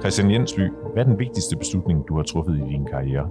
[0.00, 3.28] Christian Jensby, hvad er den vigtigste beslutning, du har truffet i din karriere?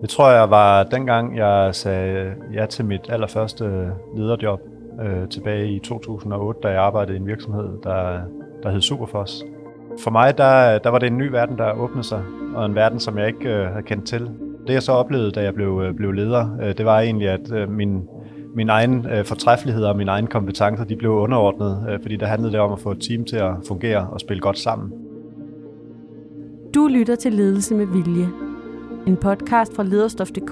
[0.00, 4.60] Det tror jeg var dengang, jeg sagde ja til mit allerførste øh, lederjob
[5.02, 8.20] øh, tilbage i 2008, da jeg arbejdede i en virksomhed, der,
[8.62, 9.44] der hed Superfos.
[10.02, 12.22] For mig, der, der var det en ny verden, der åbnede sig,
[12.54, 14.30] og en verden, som jeg ikke øh, havde kendt til.
[14.66, 17.52] Det jeg så oplevede, da jeg blev, øh, blev leder, øh, det var egentlig, at
[17.52, 18.08] øh, min,
[18.54, 22.52] min egen øh, fortræffelighed og mine egne kompetencer, de blev underordnet, øh, fordi der handlede
[22.52, 24.92] det om at få et team til at fungere og spille godt sammen.
[26.74, 28.28] Du lytter til Ledelse med Vilje,
[29.06, 30.50] en podcast fra lederstof.dk,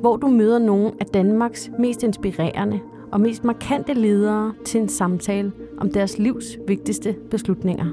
[0.00, 2.80] hvor du møder nogle af Danmarks mest inspirerende
[3.12, 7.86] og mest markante ledere til en samtale om deres livs vigtigste beslutninger.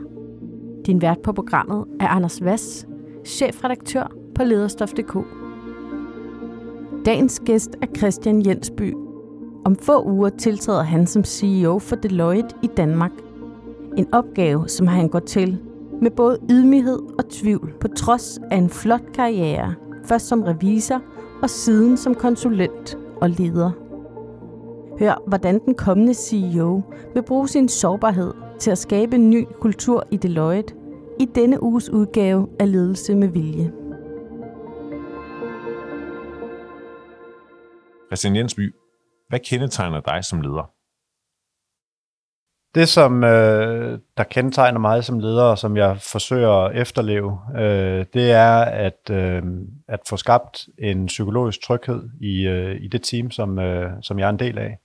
[0.86, 2.88] Din vært på programmet er Anders Vass,
[3.26, 5.18] chefredaktør på lederstof.dk.
[7.06, 8.94] Dagens gæst er Christian Jensby.
[9.66, 13.12] Om få uger tiltræder han som CEO for Deloitte i Danmark.
[13.98, 15.60] En opgave, som han går til
[16.02, 21.02] med både ydmyghed og tvivl på trods af en flot karriere, først som revisor
[21.42, 23.72] og siden som konsulent og leder.
[25.00, 26.82] Hør, hvordan den kommende CEO
[27.14, 30.74] vil bruge sin sårbarhed til at skabe en ny kultur i Deloitte
[31.20, 33.72] i denne uges udgave af Ledelse med Vilje.
[38.10, 38.76] Christian Jensby,
[39.30, 40.79] hvad kendetegner dig som leder?
[42.76, 48.06] Det, som øh, der kendetegner mig som leder, og som jeg forsøger at efterleve, øh,
[48.14, 49.44] det er at, øh,
[49.88, 54.26] at få skabt en psykologisk tryghed i, øh, i det team, som, øh, som jeg
[54.26, 54.78] er en del af,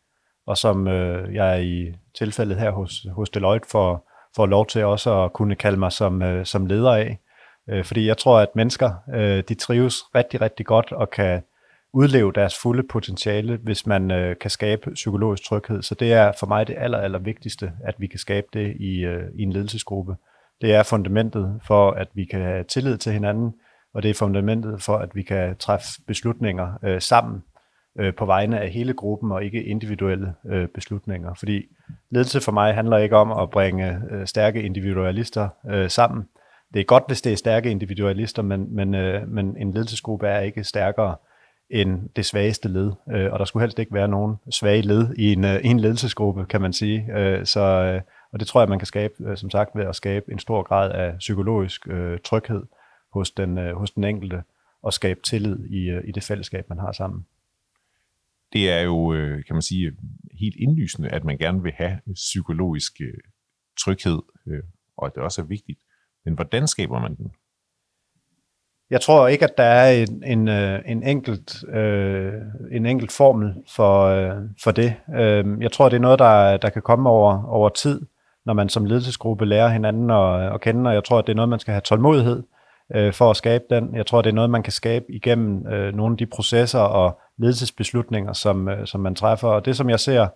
[0.47, 5.23] og som øh, jeg i tilfældet her hos, hos Deloitte får, får lov til også
[5.25, 7.19] at kunne kalde mig som, øh, som leder af.
[7.71, 11.43] Øh, fordi jeg tror, at mennesker øh, de trives rigtig, rigtig godt og kan
[11.95, 15.83] udleve deres fulde potentiale, hvis man øh, kan skabe psykologisk tryghed.
[15.83, 19.05] Så det er for mig det aller, aller vigtigste, at vi kan skabe det i,
[19.05, 20.17] øh, i en ledelsesgruppe.
[20.61, 23.55] Det er fundamentet for, at vi kan have tillid til hinanden,
[23.95, 27.43] og det er fundamentet for, at vi kan træffe beslutninger øh, sammen
[27.99, 31.35] øh, på vegne af hele gruppen, og ikke individuelle øh, beslutninger.
[31.35, 31.63] Fordi
[32.11, 36.25] ledelse for mig handler ikke om at bringe øh, stærke individualister øh, sammen.
[36.75, 40.41] Det er godt, hvis det er stærke individualister, men, men, øh, men en ledelsesgruppe er
[40.41, 41.17] ikke stærkere
[41.71, 42.93] end det svageste led.
[43.13, 46.47] Øh, og der skulle helst ikke være nogen svage led i en, øh, en ledelsesgruppe,
[46.47, 47.19] kan man sige.
[47.19, 48.01] Øh, så, øh,
[48.33, 50.63] og det tror jeg, man kan skabe, øh, som sagt, ved at skabe en stor
[50.63, 52.63] grad af psykologisk øh, tryghed
[53.13, 54.43] hos den, øh, hos den enkelte,
[54.83, 57.27] og skabe tillid i, øh, i det fællesskab, man har sammen.
[58.53, 59.93] Det er jo, øh, kan man sige,
[60.41, 63.21] helt indlysende, at man gerne vil have psykologisk øh,
[63.81, 64.63] tryghed, øh,
[64.97, 65.79] og at det også er vigtigt.
[66.25, 67.33] Men hvordan skaber man den?
[68.91, 72.33] Jeg tror ikke, at der er en, en, øh, en, enkelt, øh,
[72.71, 74.95] en enkelt formel for, øh, for det.
[75.15, 78.01] Øh, jeg tror, det er noget, der, der kan komme over, over tid,
[78.47, 81.37] når man som ledelsesgruppe lærer hinanden at, at kende, og jeg tror, at det er
[81.37, 82.43] noget, man skal have tålmodighed
[82.95, 83.97] øh, for at skabe den.
[83.97, 87.21] Jeg tror, det er noget, man kan skabe igennem øh, nogle af de processer og
[87.39, 89.49] ledelsesbeslutninger, som, øh, som man træffer.
[89.49, 90.27] Og det, som jeg ser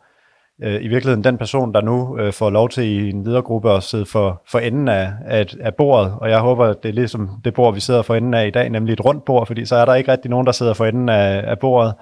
[0.63, 3.83] øh, i virkeligheden den person, der nu øh, får lov til i en ledergruppe at
[3.83, 7.31] sidde for, for enden af, af, af bordet, og jeg håber, at det er ligesom
[7.45, 9.77] det bord, vi sidder for enden af i dag, nemlig et rundt bord, fordi så
[9.77, 11.95] er der ikke rigtig nogen, der sidder for enden af, af bordet,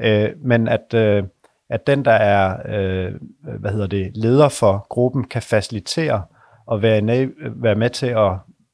[0.00, 1.24] øh, men at, øh,
[1.70, 3.12] at den, der er øh,
[3.60, 6.22] hvad hedder det, leder for gruppen, kan facilitere
[6.66, 8.32] og være, være med til at,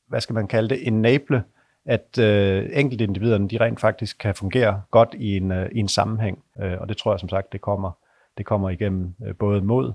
[0.09, 1.43] hvad skal man kalde det, enable,
[1.87, 6.39] at øh, enkeltindividerne, de rent faktisk kan fungere godt i en, øh, i en sammenhæng,
[6.63, 7.91] øh, og det tror jeg som sagt, det kommer
[8.39, 9.93] det kommer igennem øh, både mod,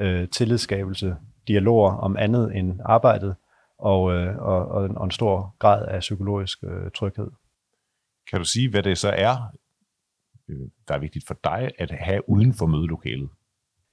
[0.00, 1.16] øh, tillidsskabelse,
[1.48, 3.34] dialoger om andet end arbejdet,
[3.78, 7.30] og, øh, og, og, en, og en stor grad af psykologisk øh, tryghed.
[8.30, 9.36] Kan du sige, hvad det så er,
[10.88, 13.28] der er vigtigt for dig at have uden for mødelokalet?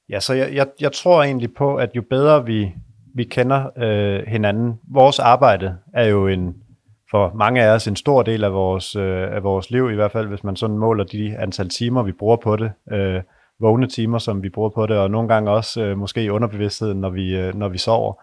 [0.09, 2.75] Ja, så jeg, jeg, jeg tror egentlig på, at jo bedre vi,
[3.15, 6.63] vi kender øh, hinanden, vores arbejde er jo en,
[7.11, 10.11] for mange af os en stor del af vores, øh, af vores liv, i hvert
[10.11, 12.71] fald hvis man sådan måler de antal timer, vi bruger på det.
[12.91, 13.21] Øh,
[13.59, 17.01] vågne timer, som vi bruger på det, og nogle gange også øh, måske i underbevidstheden,
[17.01, 18.13] når vi, øh, når vi sover.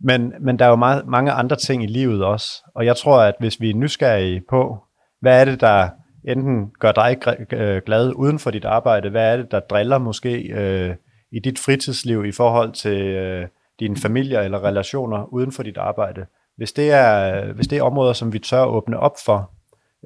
[0.00, 3.20] Men, men der er jo meget, mange andre ting i livet også, og jeg tror,
[3.20, 4.78] at hvis vi er nysgerrige på,
[5.20, 5.88] hvad er det, der
[6.24, 7.16] enten gør dig
[7.52, 10.94] øh, glad uden for dit arbejde, hvad er det, der driller måske øh,
[11.32, 13.46] i dit fritidsliv i forhold til øh,
[13.80, 16.26] din familie eller relationer uden for dit arbejde.
[16.56, 19.50] Hvis det er, hvis det er områder, som vi tør åbne op for,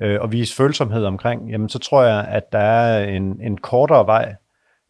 [0.02, 4.06] øh, og vise følsomhed omkring, jamen så tror jeg, at der er en, en kortere
[4.06, 4.34] vej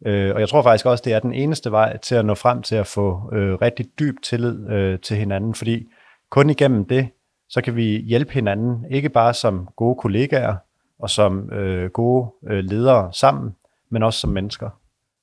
[0.05, 2.61] Øh, og jeg tror faktisk også, det er den eneste vej til at nå frem
[2.61, 5.87] til at få øh, rigtig dyb tillid øh, til hinanden, fordi
[6.29, 7.09] kun igennem det,
[7.49, 10.55] så kan vi hjælpe hinanden, ikke bare som gode kollegaer
[10.99, 13.55] og som øh, gode øh, ledere sammen,
[13.89, 14.69] men også som mennesker.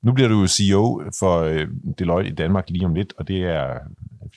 [0.02, 1.68] Nu bliver du CEO for øh,
[1.98, 3.78] Deloitte i Danmark lige om lidt, og det er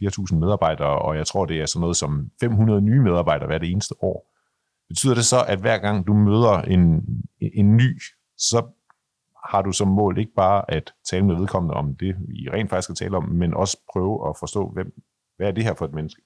[0.04, 3.72] 4.000 medarbejdere, og jeg tror, det er sådan noget som 500 nye medarbejdere hver det
[3.72, 4.30] eneste år.
[4.90, 7.06] Betyder det så, at hver gang du møder en,
[7.42, 8.02] en ny,
[8.38, 8.66] så
[9.52, 12.86] har du som mål ikke bare at tale med vedkommende om det, vi rent faktisk
[12.86, 14.94] skal tale om, men også prøve at forstå, hvem,
[15.38, 16.22] hvad er det her for et menneske?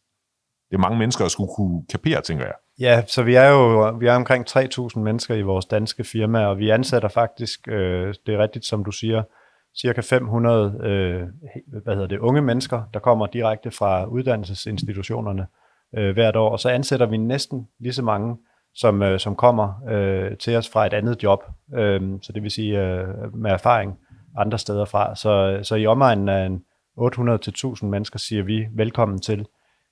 [0.70, 2.54] Det er mange mennesker, der skulle kunne kapere, tænker jeg.
[2.80, 6.58] Ja, så vi er jo vi er omkring 3.000 mennesker i vores danske firma, og
[6.58, 9.24] vi ansætter faktisk, øh, det er rigtigt, som du siger,
[9.82, 11.28] cirka 500 øh,
[11.84, 15.48] hvad hedder det, unge mennesker, der kommer direkte fra uddannelsesinstitutionerne
[15.98, 18.38] øh, hvert år, og så ansætter vi næsten lige så mange,
[18.78, 21.44] som, øh, som kommer øh, til os fra et andet job,
[21.76, 24.00] øh, så det vil sige øh, med erfaring
[24.38, 25.16] andre steder fra.
[25.16, 26.50] Så, så i omegnen af
[27.00, 29.48] 800-1000 mennesker siger vi velkommen til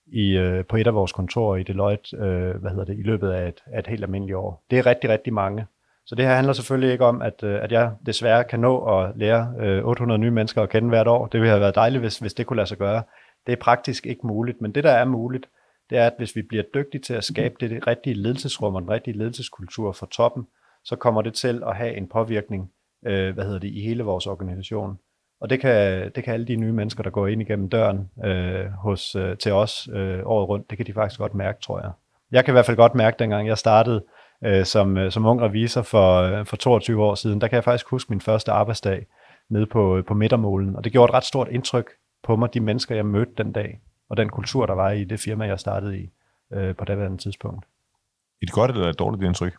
[0.08, 3.32] i, øh, på et af vores kontorer i Deloitte øh, hvad hedder det, i løbet
[3.32, 4.66] af et, af et helt almindeligt år.
[4.72, 5.66] Det er rigtig, rigtig mange.
[6.06, 9.12] Så det her handler selvfølgelig ikke om, at, øh, at jeg desværre kan nå at
[9.16, 11.26] lære øh, 800 nye mennesker at kende hvert år.
[11.28, 13.04] Det ville have været dejligt, hvis, hvis det kunne lade sig gøre.
[13.46, 15.46] Det er praktisk ikke muligt, men det der er muligt,
[15.90, 18.90] det er, at hvis vi bliver dygtige til at skabe det rigtige ledelsesrum og den
[18.90, 20.44] rigtige ledelseskultur for toppen,
[20.84, 22.72] så kommer det til at have en påvirkning
[23.06, 24.98] øh, hvad hedder det, i hele vores organisation.
[25.42, 28.66] Og det kan, det kan alle de nye mennesker, der går ind igennem døren øh,
[28.66, 31.92] hos, øh, til os øh, året rundt, det kan de faktisk godt mærke, tror jeg.
[32.32, 34.04] Jeg kan i hvert fald godt mærke, dengang jeg startede
[34.46, 37.64] øh, som, øh, som ung revisor for, øh, for 22 år siden, der kan jeg
[37.64, 39.06] faktisk huske min første arbejdsdag
[39.50, 41.90] nede på, på midtermålen, og det gjorde et ret stort indtryk
[42.24, 43.80] på mig, de mennesker, jeg mødte den dag,
[44.10, 46.10] og den kultur, der var i det firma, jeg startede i
[46.54, 47.66] øh, på det tidspunkt.
[48.42, 49.56] Et godt eller et dårligt indtryk?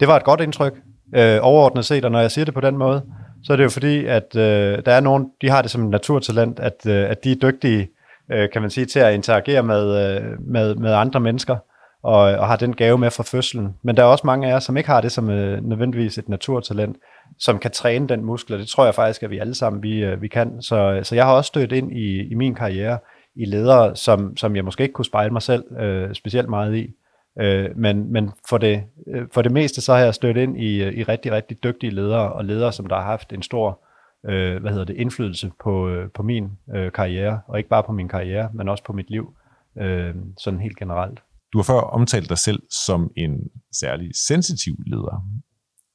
[0.00, 0.74] Det var et godt indtryk,
[1.14, 3.02] øh, overordnet set, og når jeg siger det på den måde,
[3.42, 5.90] så er det jo fordi, at øh, der er nogen, de har det som et
[5.90, 7.88] naturtalent, at, øh, at de er dygtige,
[8.32, 11.56] øh, kan man sige, til at interagere med, øh, med, med andre mennesker,
[12.02, 13.74] og, og har den gave med fra fødslen.
[13.82, 16.28] Men der er også mange af jer, som ikke har det som øh, nødvendigvis et
[16.28, 16.96] naturtalent,
[17.38, 20.04] som kan træne den muskel, og det tror jeg faktisk, at vi alle sammen vi,
[20.04, 20.62] øh, vi kan.
[20.62, 22.98] Så, så jeg har også stødt ind i, i min karriere
[23.34, 26.94] i ledere, som, som jeg måske ikke kunne spejle mig selv øh, specielt meget i.
[27.40, 30.88] Øh, men men for, det, øh, for det meste så har jeg stødt ind i,
[30.88, 33.80] i rigtig, rigtig dygtige ledere, og ledere, som der har haft en stor
[34.28, 37.92] øh, hvad hedder det, indflydelse på, øh, på min øh, karriere, og ikke bare på
[37.92, 39.36] min karriere, men også på mit liv,
[39.78, 41.22] øh, sådan helt generelt.
[41.52, 45.26] Du har før omtalt dig selv som en særlig sensitiv leder.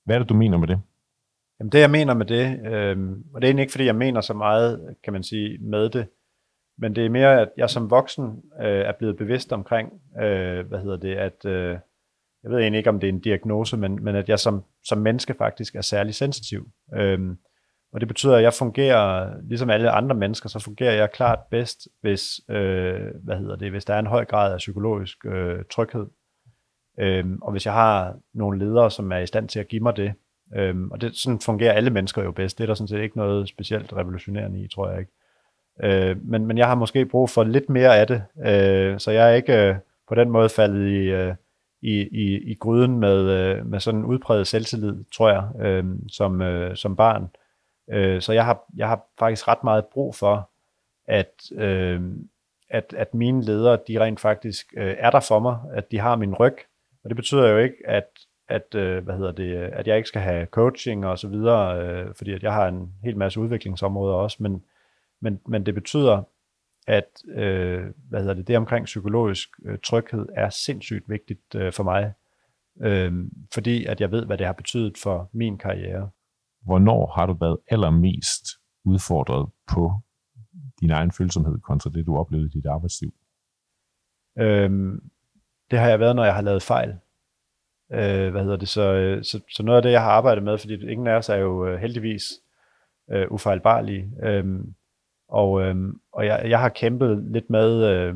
[0.05, 0.81] Hvad er det, du mener med det?
[1.59, 2.97] Jamen det, jeg mener med det, øh,
[3.33, 6.07] og det er egentlig ikke, fordi jeg mener så meget, kan man sige, med det,
[6.77, 10.79] men det er mere, at jeg som voksen øh, er blevet bevidst omkring, øh, hvad
[10.79, 11.77] hedder det, at øh,
[12.43, 14.97] jeg ved egentlig ikke, om det er en diagnose, men, men at jeg som, som
[14.97, 16.67] menneske faktisk er særlig sensitiv.
[16.95, 17.37] Øhm,
[17.93, 21.87] og det betyder, at jeg fungerer, ligesom alle andre mennesker, så fungerer jeg klart bedst,
[22.01, 26.05] hvis, øh, hvad hedder det, hvis der er en høj grad af psykologisk øh, tryghed.
[26.99, 29.95] Øhm, og hvis jeg har nogle ledere, som er i stand til at give mig
[29.97, 30.13] det,
[30.55, 32.57] øhm, og det, sådan fungerer alle mennesker jo bedst.
[32.57, 35.11] Det er der sådan set ikke noget specielt revolutionerende i, tror jeg ikke.
[35.83, 39.31] Øh, men, men jeg har måske brug for lidt mere af det, øh, så jeg
[39.31, 39.75] er ikke øh,
[40.07, 41.35] på den måde faldet i, øh,
[41.81, 46.41] i, i, i gryden med, øh, med sådan en udpræget selvtillid, tror jeg, øh, som,
[46.41, 47.29] øh, som barn.
[47.89, 50.49] Øh, så jeg har, jeg har faktisk ret meget brug for,
[51.07, 52.01] at, øh,
[52.69, 56.15] at, at mine ledere, de rent faktisk øh, er der for mig, at de har
[56.15, 56.57] min ryg.
[57.03, 58.07] Og det betyder jo ikke, at,
[58.49, 62.13] at, øh, hvad hedder det, at jeg ikke skal have coaching og så videre, øh,
[62.15, 64.63] fordi at jeg har en hel masse udviklingsområder også, men,
[65.21, 66.23] men, men det betyder,
[66.87, 71.83] at øh, hvad hedder det, det omkring psykologisk øh, tryghed er sindssygt vigtigt øh, for
[71.83, 72.13] mig,
[72.81, 73.13] øh,
[73.53, 76.09] fordi at jeg ved, hvad det har betydet for min karriere.
[76.61, 78.45] Hvornår har du været allermest
[78.85, 79.91] udfordret på
[80.81, 83.13] din egen følsomhed kontra det, du oplevede i dit arbejdsliv?
[84.39, 84.99] Øh,
[85.71, 86.89] det har jeg været, når jeg har lavet fejl.
[87.91, 88.67] Øh, hvad hedder det?
[88.67, 91.29] Så, øh, så, så noget af det, jeg har arbejdet med, fordi ingen af os
[91.29, 92.23] er jo øh, heldigvis
[93.11, 94.45] øh, ufejlbarlige, øh,
[95.27, 95.75] og, øh,
[96.13, 98.15] og jeg, jeg har kæmpet lidt med øh,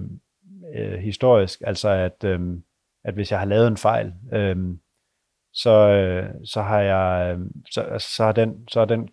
[0.75, 2.39] øh, historisk, altså at, øh,
[3.03, 4.58] at hvis jeg har lavet en fejl, øh,
[5.53, 9.10] så, øh, så har jeg øh, så, altså, så, har den, så har den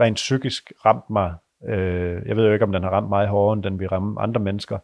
[0.00, 1.34] rent psykisk ramt mig.
[1.68, 4.20] Øh, jeg ved jo ikke, om den har ramt mig hårdere, end den vil ramme
[4.20, 4.78] andre mennesker,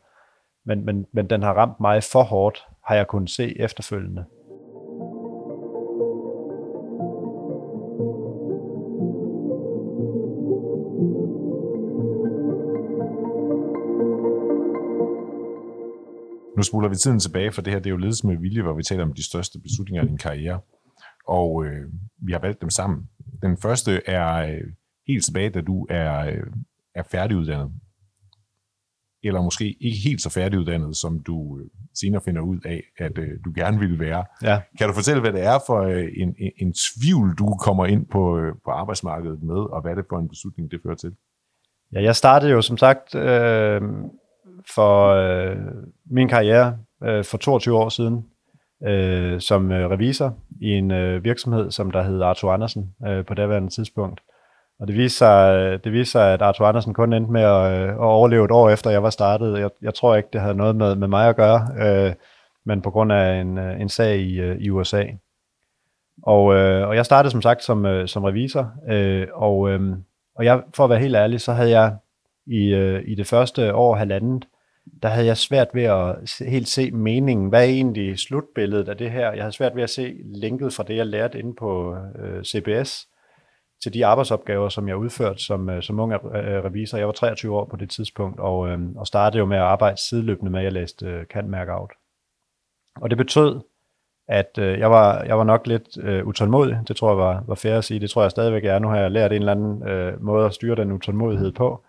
[0.65, 4.25] men, men, men den har ramt mig for hårdt, har jeg kunnet se efterfølgende.
[16.65, 18.83] Spoler vi tiden tilbage, for det her det er jo ledelse med vilje, hvor vi
[18.83, 20.61] taler om de største beslutninger i din karriere.
[21.29, 21.89] Og øh,
[22.27, 23.09] vi har valgt dem sammen.
[23.43, 24.61] Den første er øh,
[25.09, 26.47] helt tilbage, da du er, øh,
[26.95, 27.73] er færdiguddannet.
[29.23, 31.67] Eller måske ikke helt så færdiguddannet, som du øh,
[32.01, 34.25] senere finder ud af, at øh, du gerne ville være.
[34.43, 34.61] Ja.
[34.79, 38.07] Kan du fortælle, hvad det er for øh, en, en, en tvivl, du kommer ind
[38.07, 41.13] på, øh, på arbejdsmarkedet med, og hvad er det for en beslutning, det fører til?
[41.93, 43.83] Ja, jeg startede jo som sagt øh,
[44.75, 45.57] for øh,
[46.11, 48.25] min karriere øh, for 22 år siden
[48.87, 53.35] øh, som øh, revisor i en øh, virksomhed, som der hed Arthur Andersen øh, på
[53.35, 54.21] daværende tidspunkt.
[54.81, 57.89] Og det viser sig, det viser sig at Arthur Andersen kun endte med at, øh,
[57.89, 59.59] at overleve et år efter, jeg var startet.
[59.59, 62.13] Jeg, jeg tror ikke, det havde noget med, med mig at gøre, øh,
[62.67, 65.05] men på grund af en, øh, en sag i, øh, i USA.
[66.23, 69.97] Og, øh, og jeg startede som sagt som, øh, som revisor, øh, og, øh,
[70.37, 71.97] og jeg, for at være helt ærlig, så havde jeg
[72.47, 74.47] i, øh, i det første år halvandet,
[75.03, 76.17] der havde jeg svært ved at
[76.49, 77.49] helt se meningen.
[77.49, 79.33] Hvad er egentlig slutbilledet af det her?
[79.33, 83.09] Jeg havde svært ved at se linket fra det, jeg lærte inde på øh, CBS,
[83.83, 86.99] til de arbejdsopgaver, som jeg udførte som, øh, som ung øh, revisor.
[86.99, 89.97] Jeg var 23 år på det tidspunkt, og, øh, og startede jo med at arbejde
[90.09, 91.91] sideløbende med, at jeg læste øh, Kant Out.
[93.01, 93.61] Og det betød,
[94.29, 96.79] at øh, jeg, var, jeg var nok lidt øh, utålmodig.
[96.89, 98.01] Det tror jeg var, var fair at sige.
[98.01, 98.79] Det tror jeg stadigvæk er.
[98.79, 101.85] Nu har jeg lært en eller anden øh, måde at styre den utålmodighed på.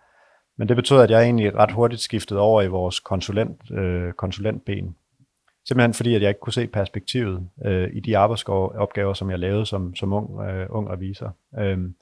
[0.58, 4.96] Men det betød, at jeg egentlig ret hurtigt skiftede over i vores konsulent, øh, konsulentben.
[5.68, 9.66] Simpelthen fordi, at jeg ikke kunne se perspektivet øh, i de arbejdsopgaver, som jeg lavede
[9.66, 11.36] som, som ung, øh, ung revisor.
[11.60, 11.96] Øhm,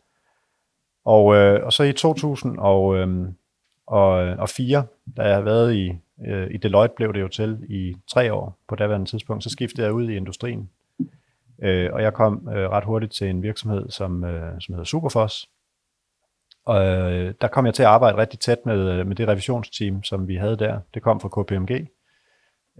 [1.06, 4.86] og, øh, og så i 2004, øh,
[5.18, 5.94] da jeg havde været i,
[6.28, 9.88] øh, i Deloitte, blev det jo til i tre år på daværende tidspunkt, så skiftede
[9.88, 10.70] jeg ud i industrien.
[11.62, 15.50] Øh, og jeg kom øh, ret hurtigt til en virksomhed, som, øh, som hedder Superfos,
[16.66, 20.04] og øh, der kom jeg til at arbejde rigtig tæt med, øh, med det revisionsteam,
[20.04, 20.80] som vi havde der.
[20.94, 21.88] Det kom fra KPMG.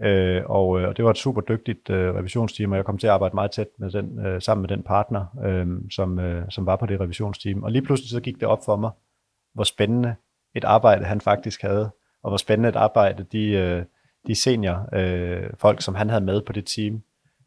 [0.02, 3.06] Øh, og, øh, og det var et super dygtigt øh, revisionsteam, og jeg kom til
[3.06, 6.66] at arbejde meget tæt med den, øh, sammen med den partner, øh, som, øh, som
[6.66, 7.62] var på det revisionsteam.
[7.62, 8.90] Og lige pludselig så gik det op for mig,
[9.54, 10.14] hvor spændende
[10.54, 11.90] et arbejde han faktisk havde,
[12.22, 13.84] og hvor spændende et arbejde de, øh,
[14.26, 17.02] de senior øh, folk, som han havde med på det team,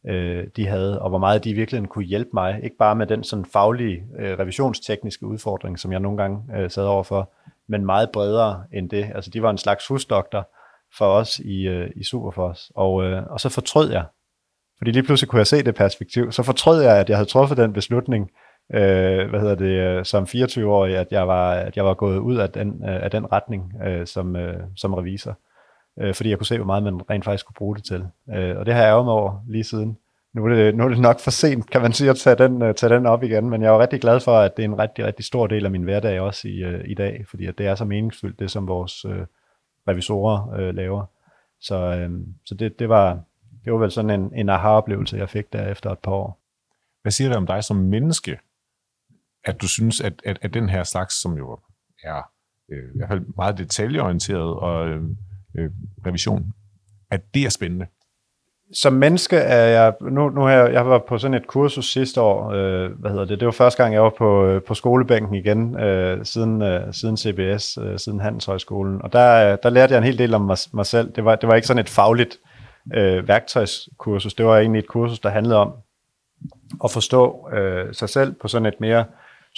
[0.08, 3.24] øh, de havde, og hvor meget de virkelig kunne hjælpe mig, ikke bare med den
[3.24, 7.32] sådan faglige, øh, revisionstekniske udfordring, som jeg nogle gange øh, sad overfor,
[7.68, 9.12] men meget bredere end det.
[9.16, 10.50] Altså de var en slags husdoktor
[10.98, 14.06] for os i, øh, i Superfos, og, øh, og så fortrød jeg,
[14.78, 17.58] fordi lige pludselig kunne jeg se det perspektiv, så fortrød jeg, at jeg havde truffet
[17.58, 18.30] den beslutning,
[18.74, 22.36] øh, hvad hedder det, øh, som 24-årig, at jeg var, at jeg var gået ud
[22.36, 25.38] af den, øh, af den retning øh, som, øh, som revisor
[26.00, 28.08] øh, fordi jeg kunne se, hvor meget man rent faktisk kunne bruge det til.
[28.36, 29.98] Øh, og det har jeg ærget over lige siden.
[30.34, 32.62] Nu er, det, nu er det nok for sent, kan man sige, at tage den,
[32.62, 34.80] uh, tage den op igen, men jeg er rigtig glad for, at det er en
[34.80, 37.68] rigtig, rigtig stor del af min hverdag også i, øh, i dag, fordi at det
[37.68, 39.26] er så meningsfyldt, det som vores øh,
[39.88, 41.06] revisorer laver.
[41.62, 43.20] Så, uh, så det, det, var,
[43.66, 46.40] det var vel sådan en, en aha-oplevelse, jeg fik der efter et par år.
[47.02, 48.40] Hvad siger det om dig som menneske,
[49.46, 51.60] at du synes, at, at, at den her slags, som jo
[52.04, 52.32] er
[52.72, 55.04] øh, i hvert fald meget detaljeorienteret og øh,
[55.58, 55.70] øh,
[56.08, 56.44] revision,
[57.12, 57.86] at det er spændende?
[58.74, 62.22] Som menneske er jeg, nu, nu har jeg, jeg var på sådan et kursus sidste
[62.22, 65.36] år, øh, hvad hedder det, det var første gang, jeg var på, øh, på skolebænken
[65.36, 70.04] igen, øh, siden, øh, siden CBS, øh, siden Handelshøjskolen, og der, der lærte jeg en
[70.04, 71.12] hel del om mig, mig selv.
[71.16, 72.38] Det var, det var ikke sådan et fagligt
[72.96, 75.74] øh, værktøjskursus, det var egentlig et kursus, der handlede om
[76.84, 79.06] at forstå øh, sig selv på sådan et mere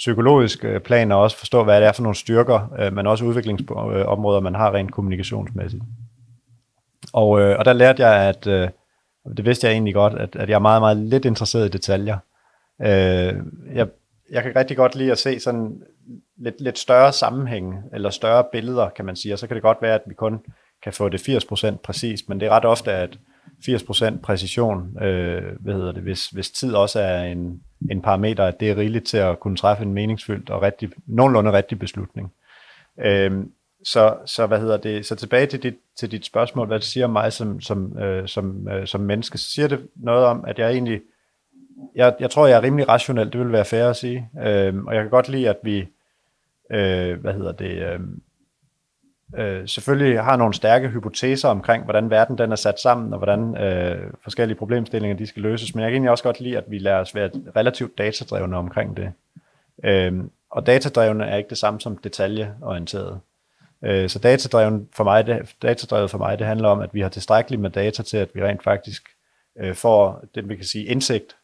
[0.00, 4.40] psykologisk plan, og også forstå, hvad det er for nogle styrker, øh, men også udviklingsområder,
[4.40, 5.82] man har rent kommunikationsmæssigt.
[7.12, 8.68] Og, øh, og der lærte jeg, at øh,
[9.36, 12.18] det vidste jeg egentlig godt, at, at jeg er meget, meget lidt interesseret i detaljer.
[13.74, 13.88] Jeg,
[14.30, 15.82] jeg kan rigtig godt lide at se sådan
[16.38, 19.82] lidt, lidt større sammenhæng, eller større billeder, kan man sige, og så kan det godt
[19.82, 20.40] være, at vi kun
[20.82, 23.18] kan få det 80% præcist, men det er ret ofte, at
[23.68, 27.60] 80% præcision, øh, hvad hedder det, hvis, hvis tid også er en,
[27.90, 31.52] en parameter, at det er rigeligt til at kunne træffe en meningsfyldt og rigtig, nogenlunde
[31.52, 32.32] rigtig beslutning.
[32.98, 33.52] Øhm,
[33.84, 37.04] så, så hvad hedder det, så tilbage til dit, til dit spørgsmål, hvad det siger
[37.04, 40.58] om mig som, som, øh, som, øh, som menneske, så siger det noget om, at
[40.58, 41.00] jeg egentlig,
[41.94, 44.94] jeg, jeg tror, jeg er rimelig rationel, det vil være fair at sige, Øhm, og
[44.94, 45.78] jeg kan godt lide, at vi,
[46.72, 48.00] øh, hvad hedder det, øh,
[49.38, 53.56] øh, selvfølgelig har nogle stærke hypoteser omkring, hvordan verden den er sat sammen, og hvordan
[53.56, 56.78] øh, forskellige problemstillinger de skal løses, men jeg kan egentlig også godt lide, at vi
[56.78, 59.12] lærer os være relativt datadrevne omkring det.
[59.84, 63.20] Øh, og datadrevne er ikke det samme som detaljeorienteret.
[63.84, 67.08] Øh, så datadrevet for mig, det, datadrevet for mig, det handler om, at vi har
[67.08, 69.08] tilstrækkeligt med data til, at vi rent faktisk
[69.60, 71.36] øh, får det, vi kan sige, indsigt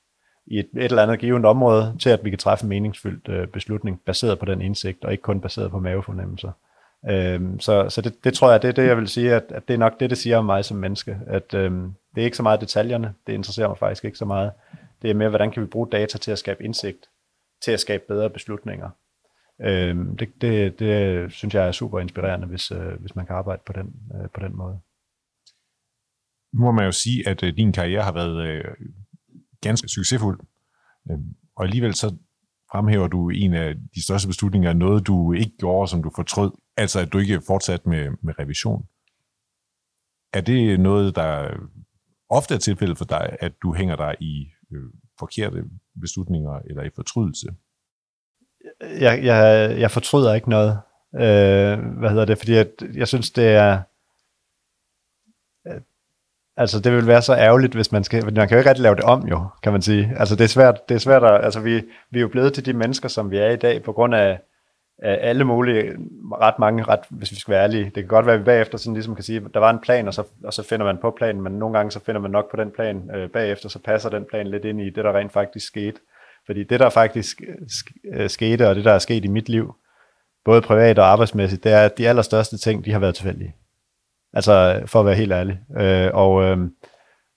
[0.47, 3.49] i et, et eller andet givet område, til at vi kan træffe en meningsfyldt øh,
[3.49, 6.51] beslutning, baseret på den indsigt, og ikke kun baseret på mavefornemmelser.
[7.09, 9.69] Øhm, så så det, det tror jeg, det er det, jeg vil sige, at, at
[9.69, 12.37] det er nok det, det siger om mig som menneske, at øhm, det er ikke
[12.37, 14.53] så meget detaljerne, det interesserer mig faktisk ikke så meget.
[15.03, 17.09] Det er mere, hvordan kan vi bruge data til at skabe indsigt,
[17.65, 18.91] til at skabe bedre beslutninger.
[19.61, 23.63] Øhm, det, det, det synes jeg er super inspirerende, hvis, øh, hvis man kan arbejde
[23.67, 24.81] på den, øh, på den måde.
[26.53, 28.65] Nu må man jo sige, at øh, din karriere har været øh,
[29.61, 30.41] ganske succesfuld,
[31.11, 31.19] øh,
[31.57, 32.17] og alligevel så
[32.73, 37.01] fremhæver du en af de største beslutninger, noget du ikke gjorde, som du fortrød, altså
[37.01, 38.87] at du ikke fortsat med, med revision.
[40.33, 41.51] Er det noget, der
[42.29, 45.65] ofte er tilfældet for dig, at du hænger dig i øh, forkerte
[46.01, 47.47] beslutninger eller i fortrydelse?
[48.81, 50.81] Jeg, jeg, jeg fortryder ikke noget.
[51.15, 52.39] Øh, hvad hedder det?
[52.39, 53.83] Fordi jeg, jeg synes, det er...
[56.59, 58.25] Altså, det vil være så ærgerligt, hvis man skal...
[58.25, 60.13] Man kan jo ikke rigtig lave det om, jo, kan man sige.
[60.17, 61.45] Altså, det er svært, det er svært at...
[61.45, 63.93] Altså, vi, vi er jo blevet til de mennesker, som vi er i dag, på
[63.93, 64.41] grund af, af
[65.03, 65.93] alle mulige,
[66.33, 67.85] ret mange, ret, hvis vi skal være ærlige.
[67.85, 69.79] Det kan godt være, at vi bagefter sådan ligesom kan sige, at der var en
[69.79, 72.31] plan, og så, og så finder man på planen, men nogle gange så finder man
[72.31, 75.17] nok på den plan øh, bagefter, så passer den plan lidt ind i det, der
[75.17, 76.01] rent faktisk skete.
[76.47, 79.75] Fordi det, der faktisk øh, øh, skete, og det, der er sket i mit liv,
[80.45, 83.55] både privat og arbejdsmæssigt, det er, at de allerstørste ting, de har været tilfældige.
[84.33, 85.61] Altså, for at være helt ærlig.
[85.79, 86.59] Øh, og, øh,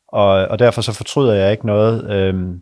[0.07, 2.11] og, og derfor så fortryder jeg ikke noget.
[2.11, 2.55] Øh,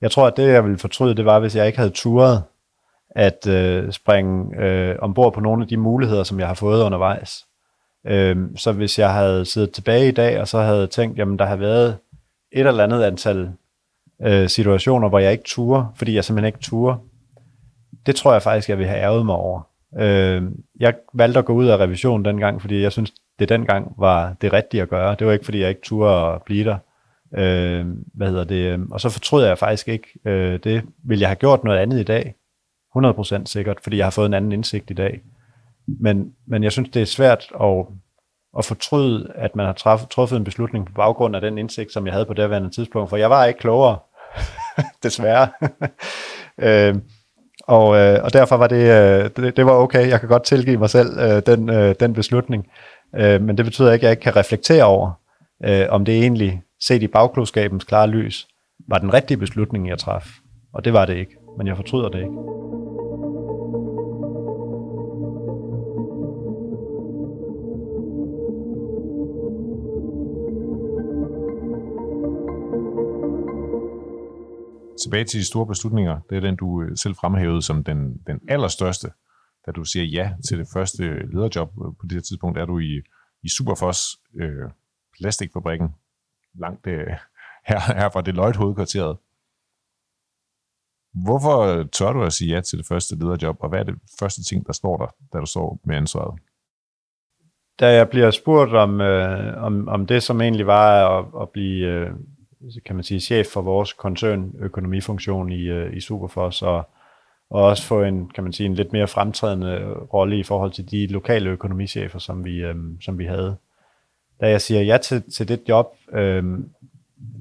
[0.00, 2.42] jeg tror, at det, jeg ville fortryde, det var, hvis jeg ikke havde turet
[3.10, 7.44] at øh, springe øh, ombord på nogle af de muligheder, som jeg har fået undervejs.
[8.06, 11.44] Øh, så hvis jeg havde siddet tilbage i dag, og så havde tænkt, jamen der
[11.44, 11.96] har været
[12.52, 13.50] et eller andet antal
[14.22, 16.96] øh, situationer, hvor jeg ikke turer, fordi jeg simpelthen ikke turer,
[18.06, 19.60] det tror jeg faktisk, jeg vil have ærget mig over.
[19.98, 20.42] Øh,
[20.80, 24.52] jeg valgte at gå ud af revisionen dengang, fordi jeg synes, det dengang var det
[24.52, 25.14] rigtige at gøre.
[25.18, 26.76] Det var ikke, fordi jeg ikke turde at blive der.
[27.34, 28.86] Øh, hvad hedder det?
[28.90, 30.08] Og så fortryder jeg faktisk ikke.
[30.24, 32.34] Øh, det ville jeg have gjort noget andet i dag.
[32.96, 35.20] 100% sikkert, fordi jeg har fået en anden indsigt i dag.
[36.00, 37.86] Men, men jeg synes, det er svært at,
[38.58, 42.06] at fortryde, at man har traf, truffet en beslutning på baggrund af den indsigt, som
[42.06, 43.98] jeg havde på det daværende tidspunkt, for jeg var ikke klogere,
[45.02, 45.48] desværre.
[46.66, 46.94] øh,
[47.62, 50.08] og, øh, og derfor var det, øh, det, det var okay.
[50.08, 52.66] Jeg kan godt tilgive mig selv øh, den, øh, den beslutning.
[53.16, 55.12] Øh, men det betyder ikke, at jeg ikke kan reflektere over,
[55.64, 58.48] øh, om det egentlig, set i bagklodskabens klare lys,
[58.88, 60.26] var den rigtige beslutning, jeg traf.
[60.72, 61.36] Og det var det ikke.
[61.60, 62.34] Men jeg fortryder det ikke.
[75.02, 76.20] tilbage til de store beslutninger.
[76.30, 79.12] Det er den, du øh, selv fremhævede som den, den allerstørste,
[79.66, 81.68] da du siger ja til det første lederjob.
[81.68, 83.02] Øh, på det her tidspunkt er du i,
[83.42, 83.98] i Superfos,
[84.40, 84.70] øh,
[85.18, 85.88] plastikfabrikken,
[86.54, 87.06] langt øh,
[87.68, 89.16] her, her fra Deloitte hovedkvarteret.
[91.14, 94.44] Hvorfor tør du at sige ja til det første lederjob, og hvad er det første
[94.44, 96.40] ting, der står der, da du står med ansvaret?
[97.80, 101.86] Da jeg bliver spurgt om, øh, om, om det, som egentlig var at, at blive
[101.86, 102.10] øh,
[102.86, 106.88] kan man sige, chef for vores koncernøkonomifunktion i, øh, i Superfos, og,
[107.50, 110.90] og også få en, kan man sige, en lidt mere fremtrædende rolle i forhold til
[110.90, 113.56] de lokale økonomichefer, som vi, øh, som vi havde.
[114.40, 116.44] Da jeg siger ja til, til det job, øh,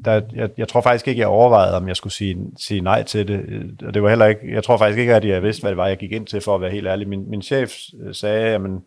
[0.05, 3.27] der, jeg, jeg tror faktisk ikke, jeg overvejede, om jeg skulle sige, sige nej til
[3.27, 3.81] det.
[3.87, 5.87] Og det var heller ikke, jeg tror faktisk ikke, at jeg vidste, hvad det var,
[5.87, 7.09] jeg gik ind til, for at være helt ærlig.
[7.09, 8.83] Min, min chef øh, sagde, jamen,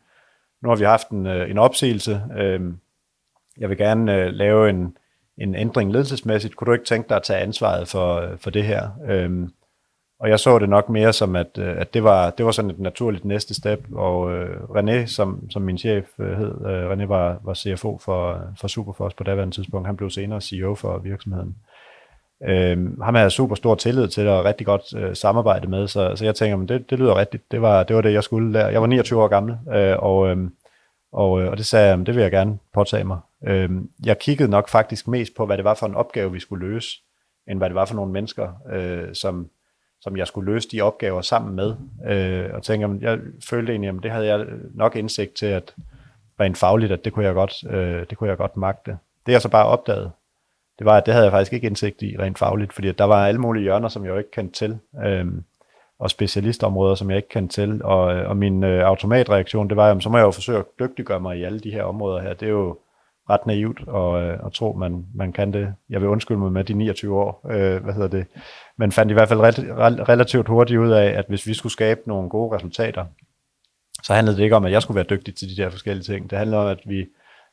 [0.62, 2.22] nu har vi haft en, øh, en opsigelse.
[2.38, 2.78] Øhm,
[3.58, 4.96] jeg vil gerne øh, lave en,
[5.38, 6.56] en ændring ledelsesmæssigt.
[6.56, 8.88] Kunne du ikke tænke dig at tage ansvaret for, øh, for det her?
[9.08, 9.48] Øh,
[10.22, 12.70] og jeg så det nok mere som, at, øh, at det, var, det var sådan
[12.70, 17.06] et naturligt næste step, og øh, René, som, som min chef øh, hed, øh, René
[17.06, 21.56] var, var CFO for, for Superfos på daværende tidspunkt, han blev senere CEO for virksomheden.
[22.48, 26.16] Øh, ham havde jeg super stor tillid til og rigtig godt øh, samarbejde med, så,
[26.16, 27.52] så jeg tænker, men det, det lyder rigtigt.
[27.52, 28.68] Det var, det var det, jeg skulle der.
[28.68, 30.36] Jeg var 29 år gammel, øh, og, øh,
[31.12, 33.18] og, øh, og det sagde jeg, det vil jeg gerne påtage mig.
[33.46, 33.70] Øh,
[34.04, 36.88] jeg kiggede nok faktisk mest på, hvad det var for en opgave, vi skulle løse,
[37.48, 39.48] end hvad det var for nogle mennesker, øh, som,
[40.02, 41.74] som jeg skulle løse de opgaver sammen med.
[42.06, 45.74] Øh, og tænker, jeg følte egentlig, at det havde jeg nok indsigt til, at
[46.40, 48.98] rent fagligt, at det kunne jeg godt, øh, det kunne jeg godt magte.
[49.26, 50.10] Det jeg så bare opdagede,
[50.78, 53.26] det var, at det havde jeg faktisk ikke indsigt i rent fagligt, fordi der var
[53.26, 55.26] alle mulige hjørner, som jeg jo ikke kendte til, øh,
[55.98, 59.90] og specialistområder, som jeg ikke kendte til, og, øh, og min øh, automatreaktion, det var,
[59.90, 62.34] at så må jeg jo forsøge at dygtiggøre mig i alle de her områder her.
[62.34, 62.78] Det er jo
[63.30, 65.74] ret naivt at, øh, at tro, man, man kan det.
[65.90, 68.26] Jeg vil undskylde mig med de 29 år, øh, hvad hedder det.
[68.82, 69.40] Men fandt i hvert fald
[70.08, 73.06] relativt hurtigt ud af, at hvis vi skulle skabe nogle gode resultater,
[74.02, 76.30] så handlede det ikke om, at jeg skulle være dygtig til de der forskellige ting.
[76.30, 77.06] Det handlede om, at vi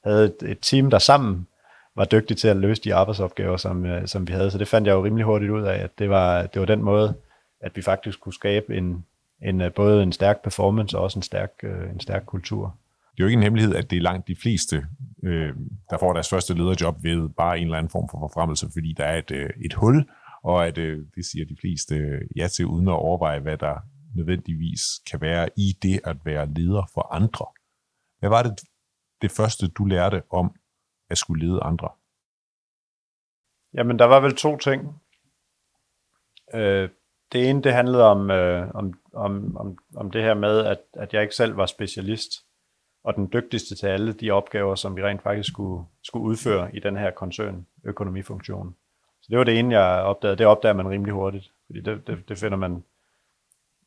[0.04, 1.48] havde et, et team, der sammen
[1.96, 4.52] var dygtig til at løse de arbejdsopgaver, som, øh, som vi havde.
[4.52, 6.84] Så det fandt jeg jo rimelig hurtigt ud af, at det var, det var den
[6.84, 7.16] måde,
[7.62, 9.06] at vi faktisk kunne skabe en,
[9.42, 12.76] en, øh, både en stærk performance og også en stærk, øh, en stærk kultur
[13.20, 14.86] det er jo ikke en hemmelighed, at det er langt de fleste,
[15.24, 15.54] øh,
[15.90, 19.04] der får deres første lederjob ved bare en eller anden form for forfremmelse, fordi der
[19.04, 20.06] er et, øh, et hul,
[20.44, 23.76] og at øh, det siger de fleste øh, ja til, uden at overveje, hvad der
[24.16, 27.46] nødvendigvis kan være i det at være leder for andre.
[28.20, 28.60] Hvad var det,
[29.22, 30.56] det første, du lærte om
[31.10, 31.90] at skulle lede andre?
[33.74, 35.02] Jamen, der var vel to ting.
[36.54, 36.90] Øh,
[37.32, 41.14] det ene, det handlede om, øh, om, om, om, om det her med, at, at
[41.14, 42.32] jeg ikke selv var specialist
[43.04, 46.80] og den dygtigste til alle de opgaver, som vi rent faktisk skulle, skulle udføre i
[46.80, 48.76] den her koncern økonomifunktion.
[49.30, 50.38] Så det var det ene, jeg opdagede.
[50.38, 52.84] Det opdager man rimelig hurtigt, fordi det, det, det finder man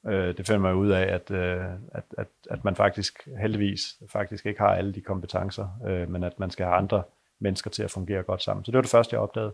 [0.06, 4.46] øh, det finder man ud af, at, øh, at, at, at man faktisk heldigvis faktisk
[4.46, 7.02] ikke har alle de kompetencer, øh, men at man skal have andre
[7.40, 8.64] mennesker til at fungere godt sammen.
[8.64, 9.52] Så det var det første, jeg opdagede.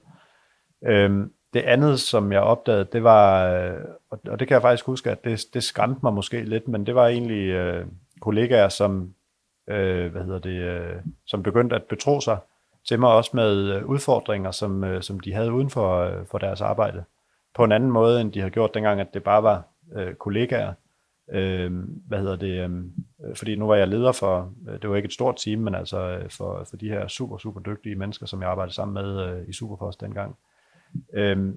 [0.87, 5.11] Øh, det andet, som jeg opdagede, det var, øh, og det kan jeg faktisk huske,
[5.11, 7.87] at det, det skræmte mig måske lidt, men det var egentlig øh,
[8.20, 9.14] kollegaer, som,
[9.68, 10.96] øh, hvad hedder det, øh,
[11.27, 12.38] som begyndte at betro sig
[12.88, 16.38] til mig også med øh, udfordringer, som, øh, som de havde uden for, øh, for
[16.38, 17.05] deres arbejde.
[17.55, 19.62] På en anden måde, end de havde gjort dengang, at det bare var
[19.96, 20.72] øh, kollegaer.
[21.33, 21.72] Øh,
[22.07, 22.70] hvad hedder det?
[22.70, 26.20] Øh, fordi nu var jeg leder for, det var ikke et stort team, men altså
[26.29, 29.53] for, for de her super, super dygtige mennesker, som jeg arbejdede sammen med øh, i
[29.53, 30.37] Superpost dengang.
[31.14, 31.55] Øh,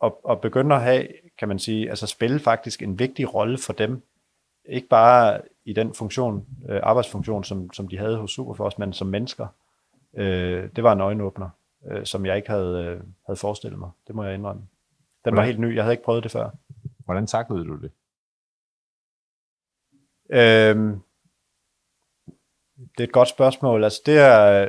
[0.00, 1.06] og, og begynde at have,
[1.38, 4.02] kan man sige, altså spille faktisk en vigtig rolle for dem,
[4.68, 9.06] ikke bare i den funktion, øh, arbejdsfunktion, som, som de havde hos Superforce, men som
[9.06, 9.46] mennesker.
[10.16, 11.48] Øh, det var en øjenåbner,
[11.90, 13.90] øh, som jeg ikke havde, øh, havde forestillet mig.
[14.06, 14.62] Det må jeg indrømme.
[15.24, 15.74] Den var helt ny.
[15.74, 16.50] Jeg havde ikke prøvet det før.
[17.04, 17.90] Hvordan taklede du det?
[20.30, 21.00] Øhm,
[22.76, 23.84] det er et godt spørgsmål.
[23.84, 24.68] Altså det er,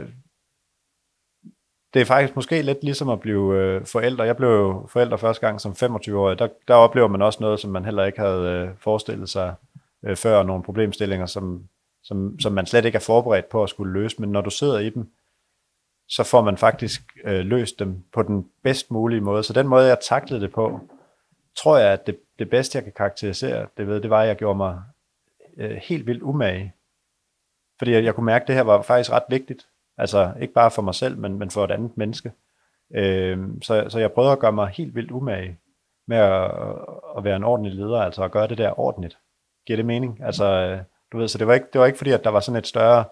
[1.93, 4.23] det er faktisk måske lidt ligesom at blive øh, forældre.
[4.23, 6.39] Jeg blev forældre første gang som 25-årig.
[6.39, 9.55] Der, der oplever man også noget, som man heller ikke havde øh, forestillet sig
[10.03, 10.43] øh, før.
[10.43, 11.67] Nogle problemstillinger, som,
[12.03, 14.21] som, som man slet ikke er forberedt på at skulle løse.
[14.21, 15.11] Men når du sidder i dem,
[16.07, 19.43] så får man faktisk øh, løst dem på den bedst mulige måde.
[19.43, 20.79] Så den måde, jeg taklede det på,
[21.55, 24.35] tror jeg, at det, det bedste, jeg kan karakterisere det ved, det var, at jeg
[24.35, 24.81] gjorde mig
[25.57, 26.73] øh, helt vildt umage.
[27.77, 29.67] Fordi jeg, jeg kunne mærke, at det her var faktisk ret vigtigt.
[29.97, 32.31] Altså ikke bare for mig selv, men, men for et andet menneske.
[32.95, 35.57] Øh, så, så jeg prøvede at gøre mig helt vildt umage
[36.07, 36.51] med at,
[37.17, 39.17] at være en ordentlig leder, altså at gøre det der ordentligt.
[39.67, 40.19] Giver det mening?
[40.23, 40.79] Altså, øh,
[41.11, 42.67] du ved, så det var ikke, det var ikke fordi, at der var sådan et
[42.67, 43.05] større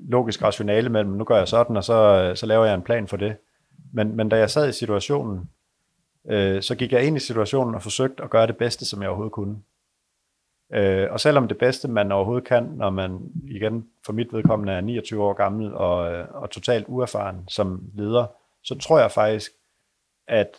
[0.00, 3.08] logisk rationale mellem, nu gør jeg sådan, og så, øh, så laver jeg en plan
[3.08, 3.36] for det.
[3.92, 5.50] Men, men da jeg sad i situationen,
[6.28, 9.08] øh, så gik jeg ind i situationen og forsøgte at gøre det bedste, som jeg
[9.08, 9.56] overhovedet kunne.
[10.72, 13.18] Øh, og selvom det bedste, man overhovedet kan, når man
[13.50, 18.26] igen for mit vedkommende er 29 år gammel og, øh, og totalt uerfaren som leder,
[18.64, 19.52] så tror jeg faktisk,
[20.26, 20.56] at,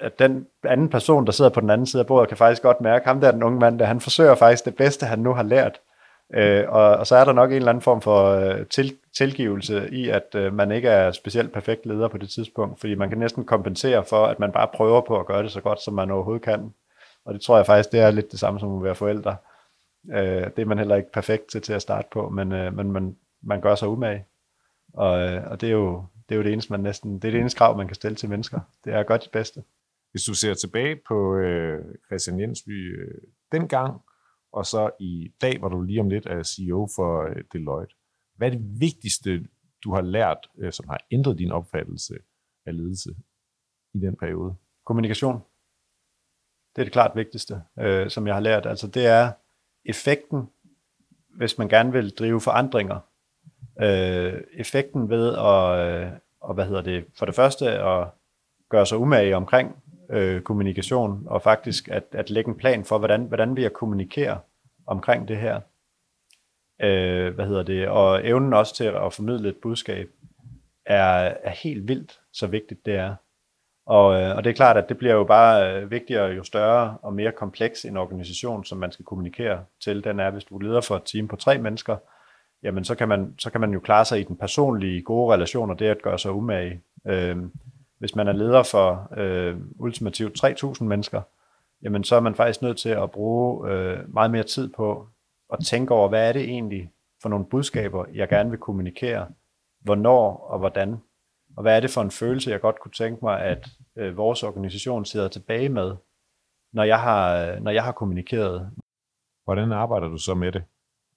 [0.00, 2.80] at den anden person, der sidder på den anden side af bordet, kan faktisk godt
[2.80, 5.42] mærke, ham der den unge mand, der han forsøger faktisk det bedste, han nu har
[5.42, 5.80] lært.
[6.34, 9.88] Øh, og, og så er der nok en eller anden form for øh, til, tilgivelse
[9.92, 13.18] i, at øh, man ikke er specielt perfekt leder på det tidspunkt, fordi man kan
[13.18, 16.10] næsten kompensere for, at man bare prøver på at gøre det så godt, som man
[16.10, 16.74] overhovedet kan.
[17.24, 19.36] Og det tror jeg faktisk, det er lidt det samme som at være forældre.
[20.12, 22.92] Øh, det er man heller ikke perfekt til, til at starte på, men, øh, men
[22.92, 24.24] man, man gør sig umage.
[24.94, 27.32] Og, øh, og det, er jo, det er jo det eneste, man næsten, det er
[27.32, 28.60] det eneste krav, man kan stille til mennesker.
[28.84, 29.62] Det er godt det bedste.
[30.10, 33.14] Hvis du ser tilbage på øh, Christian Jensby øh,
[33.52, 34.00] dengang,
[34.52, 37.94] og så i dag, var du lige om lidt er CEO for øh, Deloitte.
[38.36, 39.46] Hvad er det vigtigste,
[39.84, 42.14] du har lært, øh, som har ændret din opfattelse
[42.66, 43.10] af ledelse
[43.94, 44.54] i den periode?
[44.84, 45.42] Kommunikation.
[46.76, 48.66] Det er det klart vigtigste, øh, som jeg har lært.
[48.66, 49.32] Altså det er
[49.84, 50.48] effekten,
[51.28, 53.00] hvis man gerne vil drive forandringer.
[53.80, 58.08] Øh, effekten ved at, øh, og hvad hedder det, for det første at
[58.68, 63.22] gøre sig umage omkring øh, kommunikation, og faktisk at, at lægge en plan for, hvordan,
[63.22, 64.38] hvordan vi jeg kommunikere
[64.86, 65.60] omkring det her.
[66.82, 67.88] Øh, hvad hedder det?
[67.88, 70.08] Og evnen også til at formidle et budskab
[70.86, 73.14] er, er helt vildt, så vigtigt det er.
[73.86, 76.98] Og, øh, og det er klart, at det bliver jo bare øh, vigtigere jo større
[77.02, 80.04] og mere kompleks en organisation, som man skal kommunikere til.
[80.04, 81.96] Den er, hvis du leder for et team på tre mennesker,
[82.62, 85.70] jamen så kan man, så kan man jo klare sig i den personlige gode relation,
[85.70, 86.80] og det at gøre sig umage.
[87.06, 87.36] Øh,
[87.98, 91.22] hvis man er leder for øh, ultimativt 3.000 mennesker,
[91.82, 95.08] jamen så er man faktisk nødt til at bruge øh, meget mere tid på
[95.52, 96.90] at tænke over, hvad er det egentlig
[97.22, 99.28] for nogle budskaber, jeg gerne vil kommunikere,
[99.80, 100.96] hvornår og hvordan,
[101.56, 104.42] og hvad er det for en følelse, jeg godt kunne tænke mig, at øh, vores
[104.42, 105.96] organisation sidder tilbage med,
[106.72, 108.70] når jeg har, øh, når jeg har kommunikeret.
[109.44, 110.64] Hvordan arbejder du så med det?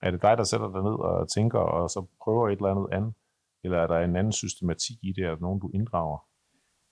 [0.01, 2.87] Er det dig, der sætter dig ned og tænker, og så prøver et eller andet
[2.91, 3.13] andet?
[3.63, 6.30] Eller er der en anden systematik i det, at nogen du inddrager?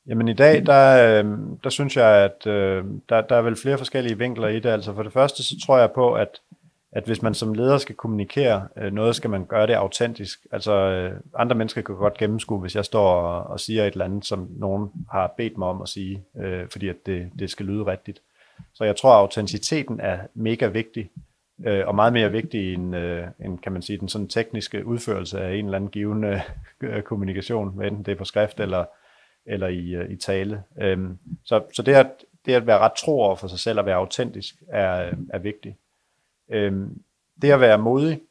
[0.10, 3.78] Jamen i dag, der, øh, der synes jeg, at øh, der, der er vel flere
[3.78, 4.70] forskellige vinkler i det.
[4.70, 6.42] Altså for det første, så tror jeg på, at,
[6.92, 10.40] at hvis man som leder skal kommunikere øh, noget, skal man gøre det autentisk.
[10.52, 14.26] Altså andre mennesker kan godt gennemskue, hvis jeg står og, og siger et eller andet,
[14.26, 17.86] som nogen har bedt mig om at sige, øh, fordi at det, det skal lyde
[17.86, 18.22] rigtigt.
[18.74, 21.10] Så jeg tror, at autenticiteten er mega vigtig,
[21.66, 25.42] øh, og meget mere vigtig end, øh, end, kan man sige, den sådan tekniske udførelse
[25.42, 26.42] af en eller anden givende
[26.82, 28.86] øh, kommunikation, enten det er på skrift eller
[29.50, 30.64] eller i, øh, i tale.
[30.82, 32.12] Øhm, så så det, at,
[32.46, 35.40] det at være ret tro over for sig selv og være autentisk er, øh, er
[35.40, 35.76] vigtigt.
[36.50, 37.02] Øhm,
[37.42, 38.22] det at være modig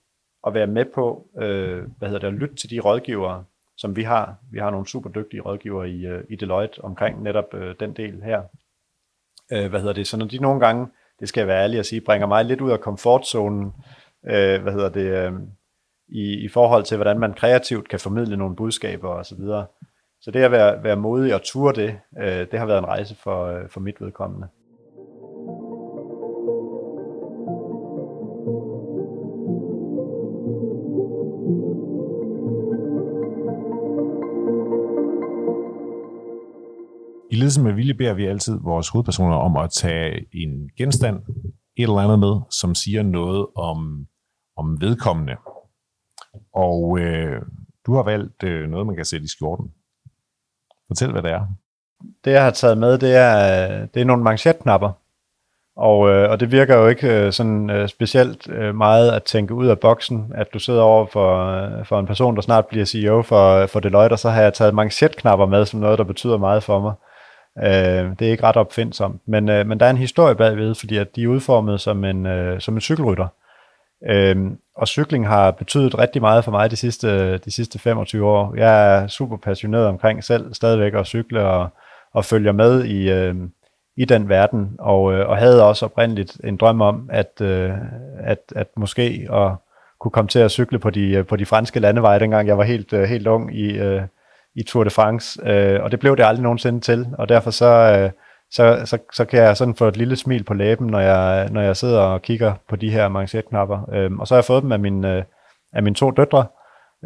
[0.42, 3.44] og være med på, øh, hvad hedder det, at lytte til de rådgivere,
[3.76, 4.34] som vi har.
[4.50, 8.22] Vi har nogle super dygtige rådgivere i, øh, i Deloitte omkring netop øh, den del
[8.22, 8.42] her.
[9.52, 10.86] Øh, hvad hedder det, så når de nogle gange,
[11.20, 13.72] det skal jeg være ærlig at sige, bringer mig lidt ud af komfortzonen,
[14.26, 15.32] øh, hvad hedder det, øh,
[16.08, 19.40] i, i forhold til, hvordan man kreativt kan formidle nogle budskaber osv.
[20.20, 23.16] Så, det at være, være modig og ture det, øh, det har været en rejse
[23.16, 24.48] for, øh, for mit vedkommende.
[37.30, 41.16] I ledelsen med vilje beder vi altid vores hovedpersoner om at tage en genstand,
[41.76, 44.06] et eller andet med, som siger noget om,
[44.56, 45.36] om vedkommende.
[46.54, 47.42] Og øh,
[47.86, 49.72] du har valgt øh, noget, man kan sætte i skjorten.
[50.88, 51.46] Fortæl, hvad det er.
[52.24, 53.36] Det, jeg har taget med, det er,
[53.70, 54.92] øh, det er nogle manchetknapper.
[55.76, 59.54] Og, øh, og det virker jo ikke øh, sådan øh, specielt øh, meget at tænke
[59.54, 62.84] ud af boksen, at du sidder over for, øh, for en person, der snart bliver
[62.84, 66.36] CEO for, for Deloitte, og så har jeg taget manchetknapper med som noget, der betyder
[66.36, 66.92] meget for mig.
[67.66, 70.96] Øh, det er ikke ret opfindsomt, men, øh, men der er en historie bagved, fordi
[70.96, 73.24] at de er udformet som en, øh, som en cykelrytter.
[73.24, 73.47] Øh,
[74.06, 78.54] Øhm, og cykling har betydet rigtig meget for mig de sidste, de sidste 25 år.
[78.56, 81.68] Jeg er super passioneret omkring selv stadigvæk at cykle og,
[82.14, 83.34] og følger med i, øh,
[83.96, 87.70] i den verden, og, øh, og havde også oprindeligt en drøm om, at, øh,
[88.20, 89.52] at, at måske at
[90.00, 92.64] kunne komme til at cykle på de, øh, på de franske landeveje, dengang jeg var
[92.64, 94.02] helt, øh, helt ung i, øh,
[94.54, 97.66] i Tour de France, øh, og det blev det aldrig nogensinde til, og derfor så,
[97.66, 98.10] øh,
[98.50, 101.60] så, så, så kan jeg sådan få et lille smil på læben, når jeg, når
[101.60, 103.88] jeg sidder og kigger på de her manchetknapper.
[103.92, 105.22] Øh, og så har jeg fået dem af, min, øh,
[105.72, 106.46] af mine to døtre,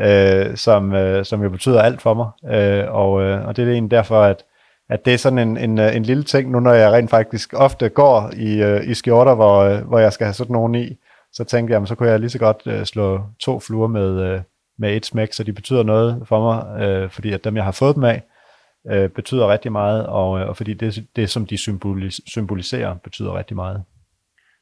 [0.01, 3.73] øh, som, øh, som jo betyder alt for mig, øh, og, øh, og det er
[3.73, 4.45] egentlig derfor, at
[4.93, 7.55] at det er sådan en, en, øh, en lille ting, nu når jeg rent faktisk
[7.57, 10.97] ofte går i, øh, i skjorter, hvor, øh, hvor jeg skal have sådan nogen i,
[11.33, 14.21] så tænkte jeg, jamen, så kunne jeg lige så godt øh, slå to fluer med,
[14.21, 14.41] øh,
[14.79, 17.73] med et smæk, så de betyder noget for mig, øh, fordi at dem, jeg har
[17.73, 18.23] fået dem af,
[18.91, 23.39] øh, betyder rigtig meget, og, øh, og fordi det, det, som de symbolis- symboliserer, betyder
[23.39, 23.83] rigtig meget.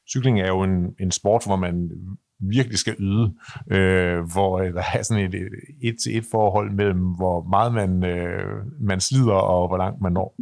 [0.09, 1.91] Cykling er jo en, en sport, hvor man
[2.39, 3.33] virkelig skal yde,
[3.71, 5.35] øh, hvor øh, der er sådan et,
[5.83, 10.11] et til et forhold mellem, hvor meget man, øh, man slider, og hvor langt man
[10.11, 10.35] når.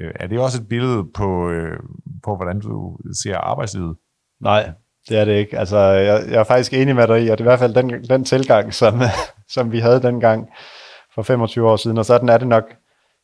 [0.00, 1.78] Øh, er det også et billede på, øh,
[2.24, 3.96] på, hvordan du ser arbejdslivet?
[4.40, 4.70] Nej,
[5.08, 5.58] det er det ikke.
[5.58, 7.74] Altså, jeg, jeg er faktisk enig med dig i, at det er i hvert fald
[7.74, 9.00] den, den tilgang, som,
[9.54, 10.48] som vi havde dengang
[11.14, 12.64] for 25 år siden, og sådan er det nok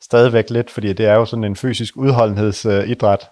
[0.03, 3.31] stadigvæk lidt, fordi det er jo sådan en fysisk udholdenhedsidræt.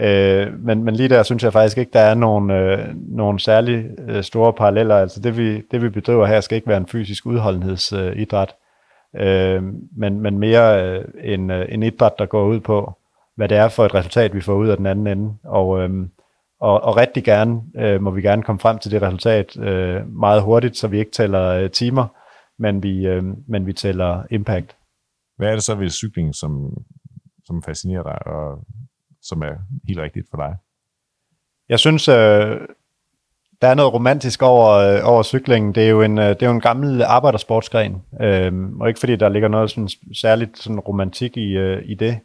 [0.00, 3.86] Øh, men, men lige der synes jeg faktisk ikke, der er nogen, øh, nogen særlig
[4.08, 4.96] øh, store paralleller.
[4.96, 8.54] Altså det vi, det vi bedriver her skal ikke være en fysisk udholdenhedsidræt,
[9.16, 9.62] øh,
[9.96, 12.92] men, men mere øh, en, øh, en idræt, der går ud på,
[13.36, 15.34] hvad det er for et resultat, vi får ud af den anden ende.
[15.44, 15.90] Og, øh,
[16.60, 20.42] og, og rigtig gerne øh, må vi gerne komme frem til det resultat øh, meget
[20.42, 22.06] hurtigt, så vi ikke tæller øh, timer,
[22.58, 24.77] men vi, øh, men vi tæller impact.
[25.38, 26.72] Hvad er det så ved cykling, som,
[27.44, 28.64] som fascinerer dig, og
[29.22, 29.54] som er
[29.88, 30.56] helt rigtigt for dig?
[31.68, 32.60] Jeg synes, øh,
[33.62, 35.74] der er noget romantisk over, øh, over cyklingen.
[35.74, 39.16] Det er jo en, øh, det er jo en gammel arbejdersportsgren, øh, og ikke fordi
[39.16, 42.18] der ligger noget sådan, særligt sådan romantik i, øh, i det,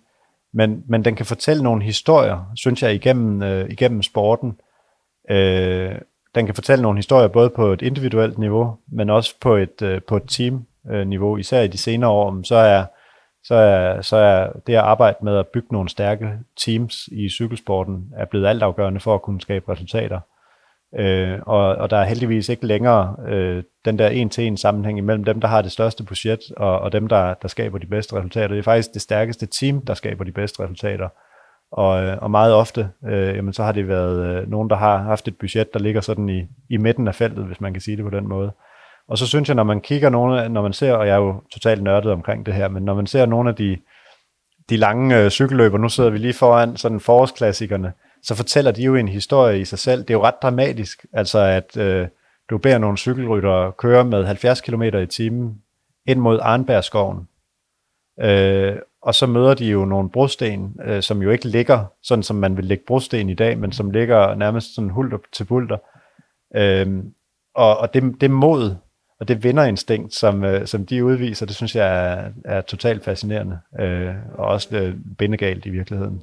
[0.54, 4.60] men, men den kan fortælle nogle historier, synes jeg, igennem, øh, igennem sporten.
[5.30, 5.96] Øh,
[6.36, 10.02] den kan fortælle nogle historier både på et individuelt niveau, men også på et, øh,
[10.08, 11.36] på et team-niveau.
[11.36, 12.86] Øh, Især i de senere år, så er,
[13.44, 16.30] så, er, så er det at arbejde med at bygge nogle stærke
[16.66, 20.20] teams i cykelsporten er blevet altafgørende for at kunne skabe resultater.
[21.00, 25.42] Øh, og, og der er heldigvis ikke længere øh, den der en-til-en sammenhæng imellem dem,
[25.42, 28.48] der har det største budget, og, og dem, der, der skaber de bedste resultater.
[28.48, 31.10] Det er faktisk det stærkeste team, der skaber de bedste resultater.
[31.72, 34.98] Og, øh, og meget ofte, øh, jamen, så har det været øh, nogen, der har
[34.98, 37.98] haft et budget, der ligger sådan i, i midten af feltet, hvis man kan sige
[37.98, 38.52] det på den måde.
[39.08, 41.42] Og så synes jeg, når man kigger nogle, når man ser, og jeg er jo
[41.52, 43.78] totalt nørdet omkring det her, men når man ser nogle af de,
[44.70, 48.96] de lange øh, cykelløber, nu sidder vi lige foran sådan forårsklassikerne, så fortæller de jo
[48.96, 50.02] en historie i sig selv.
[50.02, 52.08] Det er jo ret dramatisk, altså at øh,
[52.50, 55.62] du beder nogle cykelryttere køre med 70 km i timen
[56.06, 57.28] ind mod Arnbergskoven.
[58.22, 62.36] Øh, og så møder de jo nogle brosten, øh, som jo ikke ligger sådan, som
[62.36, 65.78] man vil lægge brosten i dag, men som ligger nærmest sådan hulter til bulter.
[66.56, 67.04] Øh,
[67.56, 68.76] og og det, det mod
[69.24, 73.60] og det vinderinstinkt, som, øh, som de udviser, det synes jeg er, er totalt fascinerende,
[73.80, 76.22] øh, og også øh, bindegalt i virkeligheden.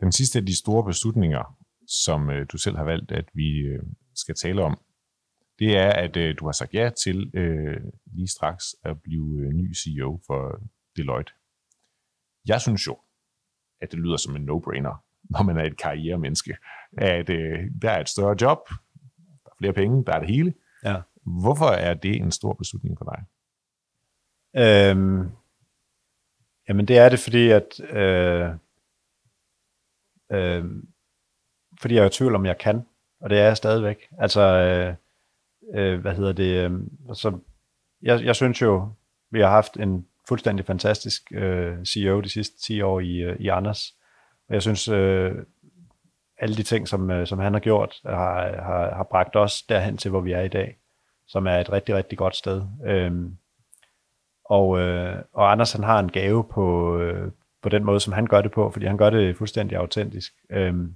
[0.00, 1.56] Den sidste af de store beslutninger,
[1.88, 3.82] som øh, du selv har valgt, at vi øh,
[4.14, 4.78] skal tale om,
[5.58, 9.52] det er, at øh, du har sagt ja til øh, lige straks at blive øh,
[9.52, 10.60] ny CEO for
[10.96, 11.32] Deloitte.
[12.46, 12.98] Jeg synes jo,
[13.80, 14.96] at det lyder som en no-brainer,
[15.30, 16.56] når man er et karrieremenneske,
[16.98, 18.68] at øh, der er et større job,
[19.44, 20.54] der er flere penge, der er det hele.
[20.84, 21.00] Ja.
[21.22, 23.24] Hvorfor er det en stor beslutning for dig?
[24.56, 25.30] Øhm,
[26.68, 28.50] jamen det er det, fordi at øh,
[30.32, 30.64] øh,
[31.80, 32.86] fordi jeg er i tvivl om, jeg kan,
[33.20, 34.08] og det er jeg stadigvæk.
[34.18, 34.94] Altså, øh,
[35.74, 36.80] øh, hvad hedder det, øh,
[37.14, 37.38] så
[38.02, 38.88] jeg, jeg synes jo,
[39.30, 43.48] vi har haft en fuldstændig fantastisk øh, CEO de sidste 10 år i, øh, i
[43.48, 43.94] Anders,
[44.48, 45.32] og jeg synes, øh,
[46.38, 49.96] alle de ting, som, øh, som han har gjort, har, har, har bragt os derhen
[49.96, 50.78] til, hvor vi er i dag,
[51.26, 52.62] som er et rigtig, rigtig godt sted.
[52.86, 53.12] Øh,
[54.44, 57.30] og, øh, og Anders han har en gave på, øh,
[57.62, 60.32] på den måde, som han gør det på, fordi han gør det fuldstændig autentisk.
[60.50, 60.94] Øhm,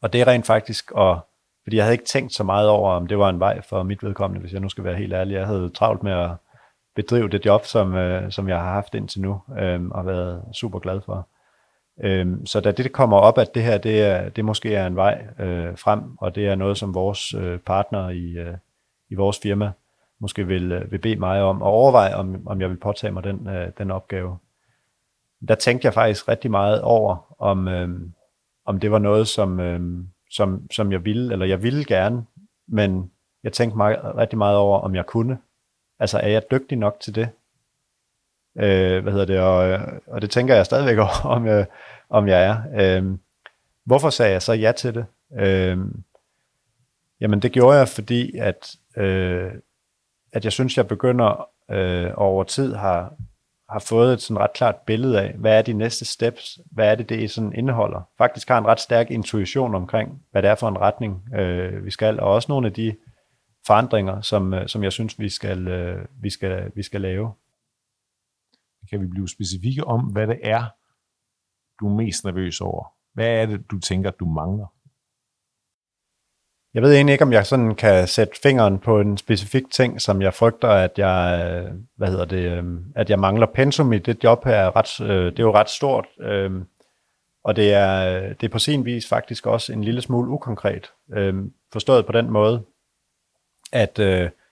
[0.00, 1.20] og det er rent faktisk, og,
[1.68, 4.02] fordi jeg havde ikke tænkt så meget over, om det var en vej for mit
[4.02, 5.34] vedkommende, hvis jeg nu skal være helt ærlig.
[5.34, 6.30] Jeg havde travlt med at
[6.96, 10.78] bedrive det job, som, øh, som jeg har haft indtil nu, øh, og været super
[10.78, 11.28] glad for.
[12.04, 14.96] Øh, så da det kommer op, at det her det er, det måske er en
[14.96, 18.54] vej øh, frem, og det er noget, som vores øh, partner i, øh,
[19.10, 19.72] i vores firma
[20.20, 23.24] måske vil, øh, vil bede mig om, og overveje, om, om jeg vil påtage mig
[23.24, 24.38] den, øh, den opgave.
[25.48, 27.88] Der tænkte jeg faktisk rigtig meget over, om, øh,
[28.64, 32.24] om det var noget, som, øh, som, som jeg ville, eller jeg ville gerne,
[32.68, 33.10] men
[33.44, 35.38] jeg tænkte meget, rigtig meget over, om jeg kunne.
[35.98, 37.28] Altså, er jeg dygtig nok til det?
[38.58, 39.40] Øh, hvad hedder det?
[39.40, 41.66] Og, og det tænker jeg stadigvæk over, om jeg,
[42.08, 42.62] om jeg er.
[42.98, 43.18] Øh,
[43.84, 45.06] hvorfor sagde jeg så ja til det?
[45.38, 45.78] Øh,
[47.20, 49.52] jamen, det gjorde jeg, fordi at, øh,
[50.32, 53.14] at jeg synes, jeg begynder øh, over tid har,
[53.70, 56.94] har fået et sådan ret klart billede af, hvad er de næste steps, hvad er
[56.94, 58.02] det, det sådan indeholder.
[58.18, 61.90] Faktisk har en ret stærk intuition omkring, hvad det er for en retning, øh, vi
[61.90, 62.96] skal, og også nogle af de
[63.66, 67.32] forandringer, som, øh, som jeg synes, vi skal, øh, vi, skal, vi skal lave.
[68.90, 70.64] Kan vi blive specifikke om, hvad det er,
[71.80, 72.92] du er mest nervøs over?
[73.14, 74.66] Hvad er det, du tænker, du mangler?
[76.78, 80.22] Jeg ved egentlig ikke, om jeg sådan kan sætte fingeren på en specifik ting, som
[80.22, 82.64] jeg frygter, at jeg, øh, hvad hedder det, øh,
[82.94, 84.54] at jeg mangler pensum i det job her.
[84.54, 86.06] Er ret, øh, det er jo ret stort,
[87.44, 90.92] og det er, det er på sin vis faktisk også en lille smule ukonkret.
[91.72, 92.62] Forstået på den måde,
[93.72, 93.98] at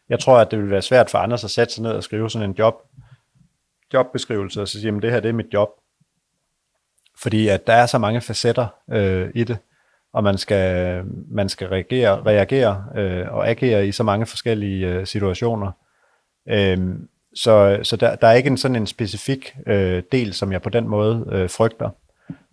[0.08, 2.30] jeg tror, at det vil være svært for andre at sætte sig ned og skrive
[2.30, 2.74] sådan en job,
[3.92, 5.68] jobbeskrivelse, og så sige, at det her det er mit job.
[7.18, 9.58] Fordi at der er så mange facetter øh, i det,
[10.16, 15.06] og man skal, man skal reagere, reagere øh, og agere i så mange forskellige øh,
[15.06, 15.70] situationer.
[16.48, 16.78] Øh,
[17.34, 20.68] så så der, der er ikke en sådan en specifik øh, del, som jeg på
[20.68, 21.90] den måde øh, frygter.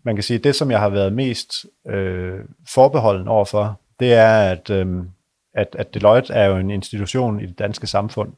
[0.06, 4.52] Man kan sige, at det, som jeg har været mest øh, forbeholden overfor, det er,
[4.52, 4.88] at, øh,
[5.54, 8.32] at, at Deloitte er jo en institution i det danske samfund.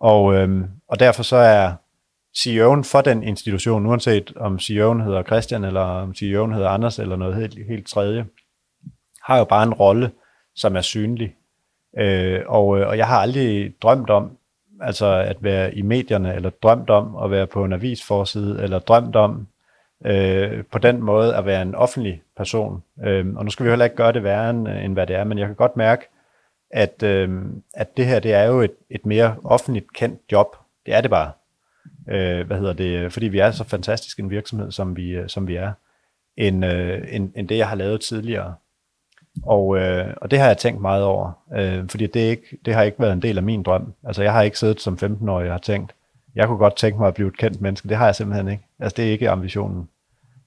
[0.00, 1.72] Og, øh, og derfor så er
[2.38, 7.16] CEO'en for den institution, uanset om CEO'en hedder Christian, eller om CEO'en hedder Anders, eller
[7.16, 8.26] noget helt, helt tredje,
[9.24, 10.10] har jo bare en rolle,
[10.54, 11.34] som er synlig.
[11.98, 14.36] Øh, og, øh, og jeg har aldrig drømt om
[14.80, 19.16] altså at være i medierne, eller drømt om at være på en avisforside, eller drømt
[19.16, 19.46] om
[20.04, 22.82] øh, på den måde at være en offentlig person.
[23.04, 25.16] Øh, og nu skal vi heller ikke gøre det værre, end, øh, end hvad det
[25.16, 26.08] er, men jeg kan godt mærke,
[26.70, 27.42] at, øh,
[27.74, 30.56] at det her det er jo et, et mere offentligt kendt job.
[30.86, 31.32] Det er det bare.
[32.08, 33.12] Øh, hvad hedder det?
[33.12, 35.72] Fordi vi er så fantastisk en virksomhed, som vi, øh, som vi er,
[36.36, 38.54] end, øh, end, end det, jeg har lavet tidligere.
[39.42, 42.82] Og, øh, og det har jeg tænkt meget over, øh, fordi det, ikke, det har
[42.82, 43.92] ikke været en del af min drøm.
[44.04, 45.94] Altså jeg har ikke siddet som 15-årig og har tænkt,
[46.34, 47.88] jeg kunne godt tænke mig at blive et kendt menneske.
[47.88, 48.64] Det har jeg simpelthen ikke.
[48.78, 49.88] Altså det er ikke ambitionen.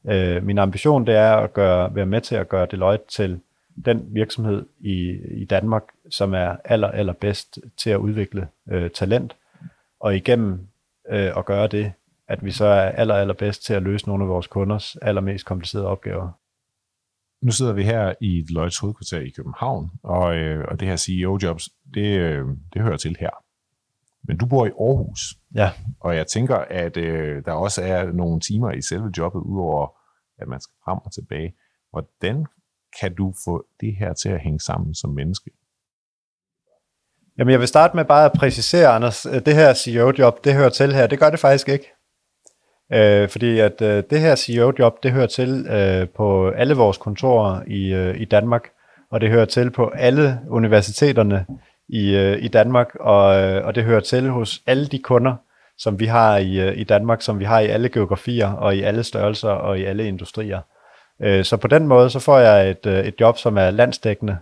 [0.06, 3.40] Øh, min ambition det er at gøre, være med til at gøre Deloitte til
[3.86, 9.36] den virksomhed i, i Danmark, som er aller, aller bedst til at udvikle øh, talent,
[10.00, 10.68] og igennem
[11.10, 11.92] øh, at gøre det,
[12.28, 15.46] at vi så er aller, aller bedst til at løse nogle af vores kunders allermest
[15.46, 16.30] komplicerede opgaver.
[17.44, 21.70] Nu sidder vi her i Deloittes hovedkvarter i København, og, øh, og det her CEO-jobs,
[21.94, 23.30] det, øh, det hører til her.
[24.24, 25.72] Men du bor i Aarhus, ja.
[26.00, 29.88] og jeg tænker, at øh, der også er nogle timer i selve jobbet, udover
[30.38, 31.56] at man skal frem og tilbage.
[31.92, 32.46] Hvordan
[33.02, 35.52] kan du få det her til at hænge sammen som menneske?
[37.38, 40.94] Jamen, jeg vil starte med bare at præcisere, Anders, det her CEO-job, det hører til
[40.94, 41.08] her.
[41.08, 41.93] Det gør det faktisk ikke.
[42.94, 47.62] Øh, fordi at øh, det her CEO-job, det hører til øh, på alle vores kontorer
[47.68, 48.70] i, øh, i Danmark,
[49.12, 51.46] og det hører til på alle universiteterne
[51.90, 55.36] i, øh, i Danmark, og, øh, og det hører til hos alle de kunder,
[55.78, 58.82] som vi har i, øh, i Danmark, som vi har i alle geografier og i
[58.82, 60.60] alle størrelser og i alle industrier.
[61.22, 64.38] Øh, så på den måde, så får jeg et, øh, et job, som er landsdækkende,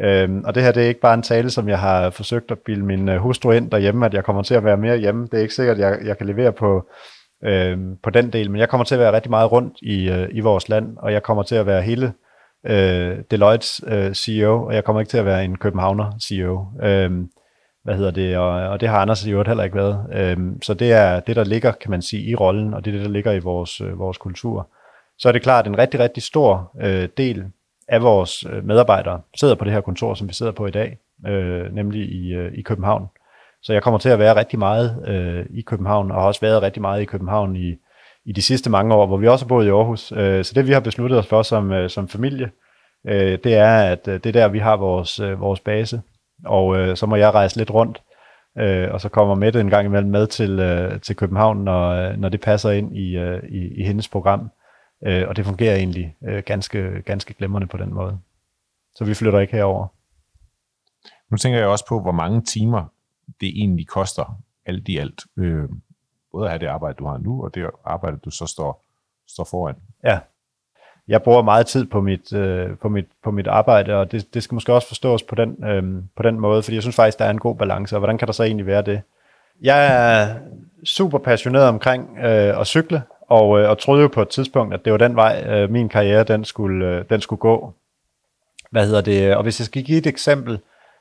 [0.00, 2.58] Øhm, og det her det er ikke bare en tale, som jeg har forsøgt at
[2.58, 5.24] bilde min øh, hustru ind derhjemme, at jeg kommer til at være mere hjemme.
[5.26, 6.88] Det er ikke sikkert, at jeg, jeg kan levere på,
[7.44, 10.28] øh, på den del, men jeg kommer til at være rigtig meget rundt i, øh,
[10.32, 12.12] i vores land, og jeg kommer til at være hele
[12.66, 16.66] øh, Deloittes øh, CEO, og jeg kommer ikke til at være en Københavner CEO.
[16.82, 17.10] Øh,
[17.88, 20.06] hvad hedder det, og, og det har Anders i øvrigt heller ikke været.
[20.12, 22.96] Øhm, så det er det, der ligger, kan man sige, i rollen, og det er
[22.96, 24.68] det, der ligger i vores, øh, vores kultur.
[25.18, 27.44] Så er det klart, at en rigtig, rigtig stor øh, del
[27.88, 30.98] af vores øh, medarbejdere sidder på det her kontor, som vi sidder på i dag,
[31.26, 33.06] øh, nemlig i, øh, i København.
[33.62, 36.62] Så jeg kommer til at være rigtig meget øh, i København, og har også været
[36.62, 37.76] rigtig meget i København i,
[38.24, 40.12] i de sidste mange år, hvor vi også har boet i Aarhus.
[40.12, 42.50] Øh, så det vi har besluttet os for som, øh, som familie,
[43.06, 46.02] øh, det er, at øh, det er der, vi har vores, øh, vores base.
[46.44, 48.02] Og øh, så må jeg rejse lidt rundt,
[48.58, 52.16] øh, og så kommer Mette en gang imellem med til, øh, til København, når, øh,
[52.16, 54.50] når det passer ind i, øh, i, i hendes program.
[55.06, 58.18] Øh, og det fungerer egentlig øh, ganske, ganske glemrende på den måde.
[58.94, 59.86] Så vi flytter ikke herover.
[61.30, 62.84] Nu tænker jeg også på, hvor mange timer
[63.40, 65.22] det egentlig koster alt i alt.
[65.36, 65.68] Øh,
[66.32, 68.84] både at have det arbejde, du har nu, og det arbejde, du så står,
[69.28, 69.74] står foran.
[70.04, 70.18] Ja.
[71.08, 74.42] Jeg bruger meget tid på mit, øh, på mit, på mit arbejde, og det, det
[74.42, 77.24] skal måske også forstås på den, øh, på den måde, fordi jeg synes faktisk, der
[77.24, 79.02] er en god balance, og hvordan kan der så egentlig være det?
[79.60, 80.34] Jeg er
[80.84, 84.84] super passioneret omkring øh, at cykle, og, øh, og troede jo på et tidspunkt, at
[84.84, 87.74] det var den vej, øh, min karriere den skulle, øh, den skulle gå.
[88.70, 89.36] Hvad hedder det?
[89.36, 90.60] Og hvis jeg skal give et eksempel,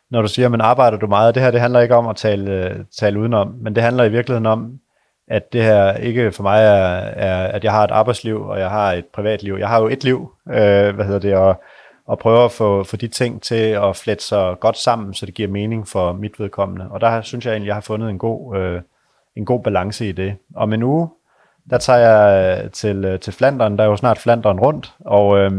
[0.10, 2.86] når du siger, men arbejder du meget, det her det handler ikke om at tale,
[3.00, 4.80] tale udenom, men det handler i virkeligheden om,
[5.28, 8.70] at det her ikke for mig er, er, at jeg har et arbejdsliv, og jeg
[8.70, 9.56] har et privatliv.
[9.60, 11.62] Jeg har jo et liv, øh, hvad hedder det, og,
[12.08, 15.34] og prøver at få, få de ting til at flette sig godt sammen, så det
[15.34, 16.88] giver mening for mit vedkommende.
[16.92, 18.82] Og der synes jeg egentlig, jeg har fundet en god, øh,
[19.36, 20.36] en god balance i det.
[20.56, 21.10] Om en uge,
[21.70, 25.52] der tager jeg til, øh, til Flanderen, der er jo snart Flanderen rundt, og, øh,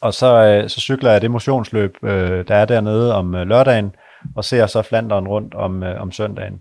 [0.00, 3.94] og så, øh, så cykler jeg det motionsløb, øh, der er dernede om øh, lørdagen,
[4.36, 6.60] og ser så Flanderen rundt om, øh, om søndagen.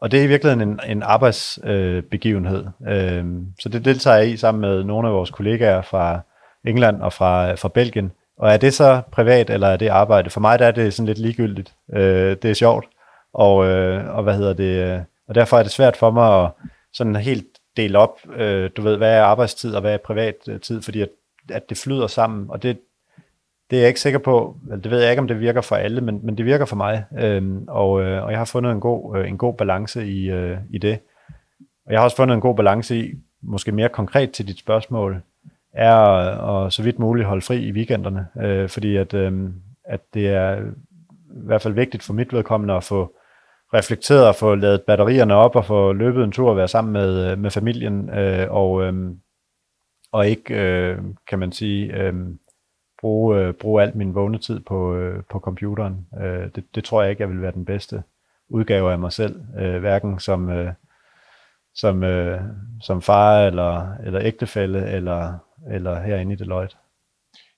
[0.00, 2.64] Og det er i virkeligheden en, en arbejdsbegivenhed.
[2.88, 3.24] Øh,
[3.60, 6.20] så det deltager jeg i sammen med nogle af vores kollegaer fra
[6.66, 8.12] England og fra, øh, fra Belgien.
[8.38, 10.30] Og er det så privat, eller er det arbejde?
[10.30, 11.74] For mig der er det sådan lidt ligegyldigt.
[11.92, 12.86] Øh, det er sjovt.
[13.34, 14.92] Og, øh, og hvad hedder det?
[14.92, 16.50] Øh, og derfor er det svært for mig at
[16.92, 20.60] sådan helt dele op, øh, du ved, hvad er arbejdstid og hvad er privat øh,
[20.60, 21.08] tid, fordi at,
[21.50, 22.78] at det flyder sammen, og det,
[23.70, 25.76] det er jeg ikke sikker på, eller det ved jeg ikke, om det virker for
[25.76, 28.80] alle, men, men det virker for mig, øhm, og, øh, og jeg har fundet en
[28.80, 30.98] god, øh, en god balance i, øh, i det.
[31.86, 35.22] Og jeg har også fundet en god balance i, måske mere konkret til dit spørgsmål,
[35.72, 39.50] er at, så vidt muligt holde fri i weekenderne, øh, fordi at, øh,
[39.84, 43.16] at det er i hvert fald vigtigt for mit vedkommende at få
[43.74, 47.30] reflekteret og få lavet batterierne op og få løbet en tur og være sammen med,
[47.30, 48.10] øh, med familien.
[48.10, 49.10] Øh, og, øh,
[50.12, 50.98] og ikke, øh,
[51.28, 52.14] kan man sige, øh,
[53.00, 56.06] bruge, øh, bruge alt min vågne tid på, øh, på computeren.
[56.20, 58.02] Øh, det, det tror jeg ikke, jeg vil være den bedste
[58.48, 60.72] udgave af mig selv, øh, hverken som, øh,
[61.74, 62.40] som, øh,
[62.80, 65.38] som far eller, eller ægtefælle eller,
[65.70, 66.76] eller herinde i Deloitte.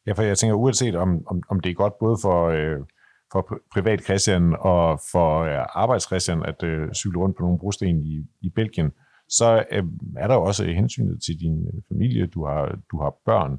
[0.07, 2.79] Ja, for jeg tænker, uanset om, om, om det er godt både for, øh,
[3.33, 8.07] for privat Christian og for øh, arbejds Christian at øh, cykle rundt på nogle brosten
[8.07, 8.93] i, i Belgien,
[9.29, 9.85] så øh,
[10.17, 13.59] er der jo også hensynet til din øh, familie, du har, du har børn.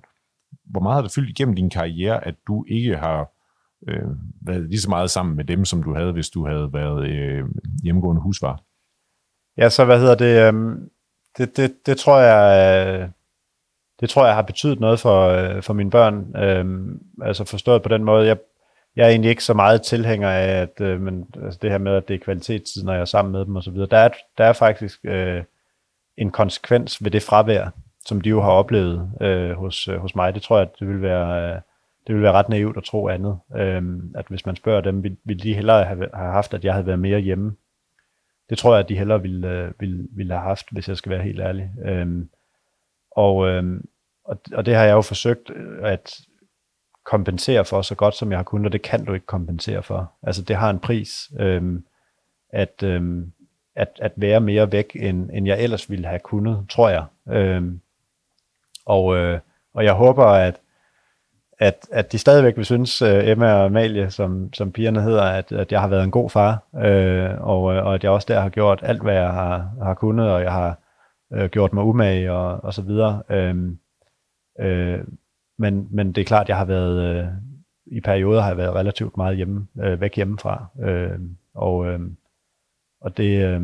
[0.64, 3.32] Hvor meget har det fyldt igennem din karriere, at du ikke har
[3.88, 4.10] øh,
[4.42, 7.46] været lige så meget sammen med dem, som du havde, hvis du havde været øh,
[7.84, 8.64] hjemmegående husvar?
[9.58, 10.54] Ja, så hvad hedder det?
[10.54, 10.78] Øh,
[11.38, 13.02] det, det, det tror jeg...
[13.02, 13.10] Øh,
[14.00, 16.36] det tror jeg har betydet noget for, øh, for mine børn.
[16.36, 18.38] Øhm, altså forstået på den måde, jeg,
[18.96, 21.96] jeg er egentlig ikke så meget tilhænger af, at øh, men, altså det her med,
[21.96, 23.74] at det er kvalitetstid, når jeg er sammen med dem osv.
[23.76, 25.44] Der er, der er faktisk øh,
[26.20, 27.70] en konsekvens ved det fravær,
[28.06, 30.36] som de jo har oplevet øh, hos, øh, hos mig.
[30.36, 31.62] Det tror jeg, at det vil være, øh,
[32.08, 33.40] det vil være ret naivt at tro andet.
[33.56, 33.84] Øh,
[34.16, 36.86] at hvis man spørger dem, vil, vil de hellere have, have haft, at jeg havde
[36.88, 37.56] været mere hjemme.
[38.50, 41.10] Det tror jeg, at de hellere ville, øh, ville, ville have haft, hvis jeg skal
[41.10, 41.72] være helt ærlig.
[41.86, 42.26] Øh,
[43.12, 43.82] og, øh,
[44.26, 46.20] og, og det har jeg jo forsøgt øh, at
[47.06, 50.14] kompensere for så godt, som jeg har kunnet, og det kan du ikke kompensere for.
[50.24, 51.86] Altså, det har en pris, øhm,
[52.50, 53.32] at, øhm,
[53.80, 57.06] at, at være mere væk, end, end jeg ellers ville have kunnet, tror jeg.
[57.30, 57.80] Øhm,
[58.86, 59.40] og, øh,
[59.74, 60.60] og jeg håber, at,
[61.60, 65.52] at, at de stadigvæk vil synes, øh, Emma og Amalie, som, som pigerne hedder, at,
[65.52, 68.40] at jeg har været en god far, øh, og, øh, og at jeg også der
[68.40, 70.78] har gjort alt, hvad jeg har, har kunnet, og jeg har
[71.34, 73.24] øh, gjort mig umage og, og så videre.
[73.30, 73.80] Øhm,
[74.60, 75.00] øh,
[75.58, 77.28] men, men det er klart, at jeg har været, øh,
[77.86, 80.66] i perioder har jeg været relativt meget hjemme, øh, væk hjemmefra.
[80.82, 81.20] Øh,
[81.54, 82.00] og øh,
[83.02, 83.62] og det, øh,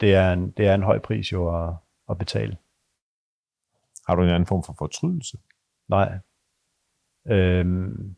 [0.00, 1.74] det, er en, det er en høj pris jo at,
[2.10, 2.56] at betale.
[4.08, 5.38] Har du en anden form for fortrydelse?
[5.88, 6.18] Nej.
[7.28, 8.16] Øhm,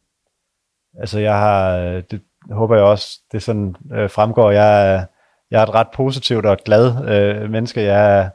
[0.98, 5.06] Altså jeg har, det håber jeg også, det sådan øh, fremgår, jeg,
[5.50, 7.80] jeg er et ret positivt og glad øh, menneske.
[7.80, 8.30] Jeg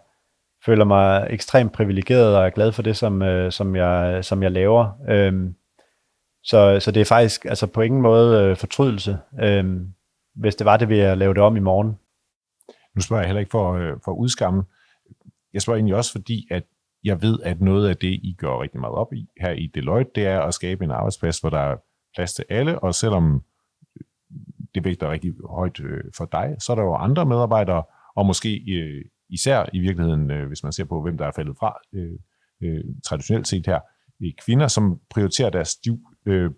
[0.66, 4.52] føler mig ekstremt privilegeret og er glad for det, som, øh, som, jeg, som jeg
[4.52, 4.92] laver.
[5.10, 5.56] Øhm,
[6.44, 9.18] så, så det er faktisk altså på ingen måde øh, fortrydelse.
[9.42, 9.94] Øhm,
[10.40, 11.98] hvis det var det, ville jeg lave det om i morgen.
[12.96, 14.64] Nu spørger jeg heller ikke for, øh, for at udskamme.
[15.54, 16.64] Jeg spørger egentlig også, fordi at
[17.04, 20.12] jeg ved, at noget af det, I gør rigtig meget op i her i Deloitte,
[20.16, 21.78] det er at skabe en arbejdsplads, hvor der er
[22.16, 23.44] plads til alle, og selvom
[24.76, 27.84] det vægter rigtig højt øh, for dig, så er der jo andre medarbejdere,
[28.16, 31.80] og måske øh, især i virkeligheden, hvis man ser på, hvem der er faldet fra,
[33.06, 33.80] traditionelt set her,
[34.46, 36.00] kvinder, som prioriterer deres liv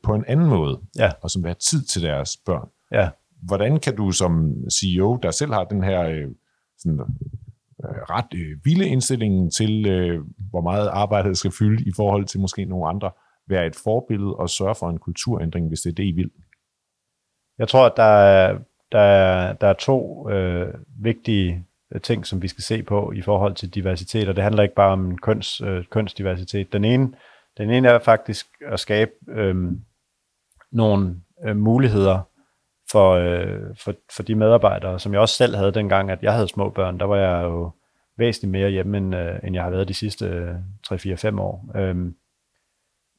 [0.04, 1.12] på en anden måde, ja.
[1.22, 2.70] og som vil have tid til deres børn.
[2.92, 3.10] Ja.
[3.42, 6.28] Hvordan kan du som CEO, der selv har den her øh,
[6.78, 7.06] sådan, øh,
[7.86, 12.66] ret øh, vilde indstilling til, øh, hvor meget arbejdet skal fylde i forhold til måske
[12.66, 13.12] nogle andre,
[13.48, 16.32] være et forbillede og sørge for en kulturændring, hvis det er det, I vil?
[17.58, 18.60] Jeg tror, at der er,
[18.92, 23.22] der er, der er to øh, vigtige øh, ting, som vi skal se på i
[23.22, 26.74] forhold til diversitet, og det handler ikke bare om køns, øh, kønsdiversitet.
[26.74, 27.14] Den ene,
[27.58, 29.56] den ene er faktisk at skabe øh,
[30.72, 32.31] nogle øh, muligheder
[32.92, 36.48] for, øh, for, for de medarbejdere, som jeg også selv havde dengang, at jeg havde
[36.48, 37.00] små børn.
[37.00, 37.72] Der var jeg jo
[38.18, 40.56] væsentligt mere hjemme, end, øh, end jeg har været de sidste øh,
[40.88, 41.66] 3-4-5 år.
[41.76, 42.16] Øhm,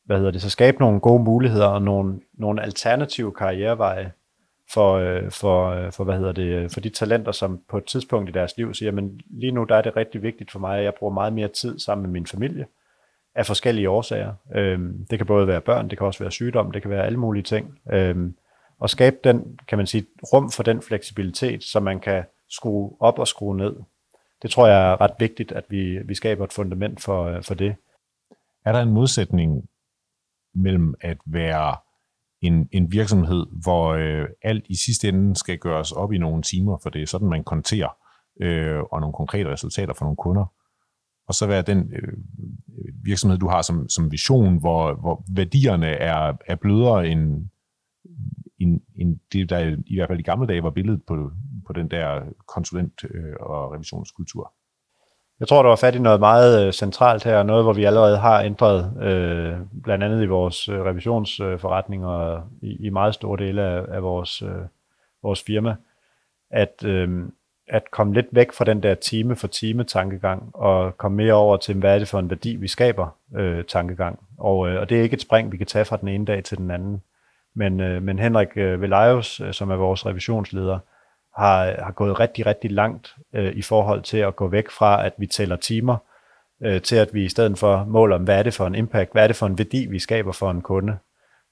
[0.04, 0.42] hvad hedder det?
[0.42, 4.12] Så skabe nogle gode muligheder og nogle, nogle alternative karriereveje
[4.72, 7.84] for, øh, for, øh, for, hvad hedder det, øh, for de talenter, som på et
[7.84, 10.78] tidspunkt i deres liv siger, men lige nu der er det rigtig vigtigt for mig,
[10.78, 12.66] at jeg bruger meget mere tid sammen med min familie
[13.34, 14.32] af forskellige årsager.
[14.54, 17.18] Øhm, det kan både være børn, det kan også være sygdom, det kan være alle
[17.18, 17.78] mulige ting.
[17.92, 18.34] Øhm,
[18.82, 23.18] og skabe den, kan man sige, rum for den fleksibilitet, så man kan skrue op
[23.18, 23.76] og skrue ned.
[24.42, 27.54] Det tror jeg er ret vigtigt, at vi, vi skaber et fundament for, øh, for
[27.54, 27.76] det.
[28.64, 29.68] Er der en modsætning
[30.54, 31.76] mellem at være
[32.40, 36.78] en, en virksomhed, hvor øh, alt i sidste ende skal gøres op i nogle timer,
[36.82, 37.96] for det er sådan, man konterer
[38.40, 40.46] øh, og nogle konkrete resultater for nogle kunder.
[41.28, 42.12] Og så være den øh,
[43.04, 47.48] virksomhed, du har som, som vision, hvor, hvor værdierne er, er blødere end,
[48.60, 51.30] end, end det, der i hvert fald i gamle dage var billedet på,
[51.66, 54.52] på den der konsulent- øh, og revisionskultur.
[55.40, 58.18] Jeg tror, der var fat i noget meget øh, centralt her, noget, hvor vi allerede
[58.18, 63.62] har ændret, øh, blandt andet i vores øh, revisionsforretning og i, i meget store dele
[63.62, 64.62] af, af vores, øh,
[65.22, 65.76] vores firma,
[66.50, 67.28] at, øh,
[67.68, 71.56] at komme lidt væk fra den der time for time tankegang og komme mere over
[71.56, 74.18] til, hvad er det for en værdi, vi skaber øh, tankegang.
[74.38, 76.44] Og, øh, og det er ikke et spring, vi kan tage fra den ene dag
[76.44, 77.02] til den anden.
[77.54, 80.78] Men, øh, men Henrik øh, Velajos, øh, som er vores revisionsleder,
[81.36, 85.12] har, har gået rigtig, rigtig langt øh, i forhold til at gå væk fra, at
[85.18, 85.96] vi tæller timer,
[86.62, 89.22] øh, til at vi i stedet for måler, hvad er det for en impact, hvad
[89.22, 90.98] er det for en værdi, vi skaber for en kunde.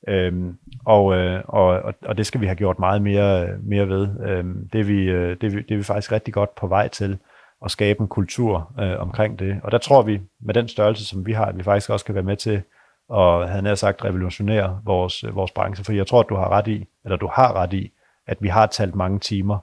[0.09, 4.09] Øhm, og, øh, og, og det skal vi have gjort meget mere, mere ved.
[4.29, 6.67] Øhm, det, er vi, øh, det, er vi, det er vi faktisk rigtig godt på
[6.67, 7.19] vej til
[7.65, 9.61] at skabe en kultur øh, omkring det.
[9.63, 12.15] Og der tror vi, med den størrelse, som vi har, at vi faktisk også kan
[12.15, 12.63] være med til
[13.11, 15.85] og havde nær sagt, revolutionere vores, øh, vores branche.
[15.85, 17.93] For jeg tror, at du har ret i, eller du har ret i,
[18.27, 19.59] at vi har talt mange timer,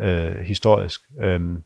[0.00, 1.00] øh, historisk.
[1.20, 1.62] Øhm,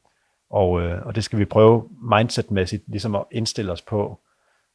[0.51, 4.21] og, øh, og det skal vi prøve mindsetmæssigt ligesom at indstille os på,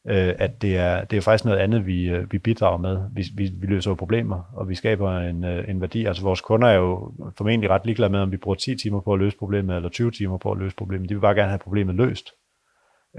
[0.08, 3.02] øh, at det er, det er faktisk noget andet, vi, øh, vi bidrager med.
[3.14, 6.06] Vi, vi, vi løser problemer, og vi skaber en, øh, en værdi.
[6.06, 9.14] Altså vores kunder er jo formentlig ret ligeglade med, om vi bruger 10 timer på
[9.14, 11.10] at løse problemet, eller 20 timer på at løse problemet.
[11.10, 12.30] De vil bare gerne have problemet løst.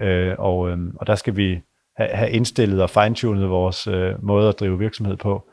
[0.00, 1.60] Øh, og, øh, og der skal vi
[2.00, 5.50] have, have indstillet og fine-tunet vores øh, måde at drive virksomhed på,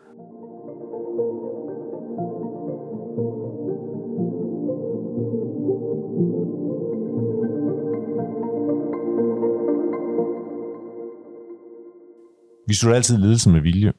[12.68, 13.93] Vi slutter altid ledelsen med vilje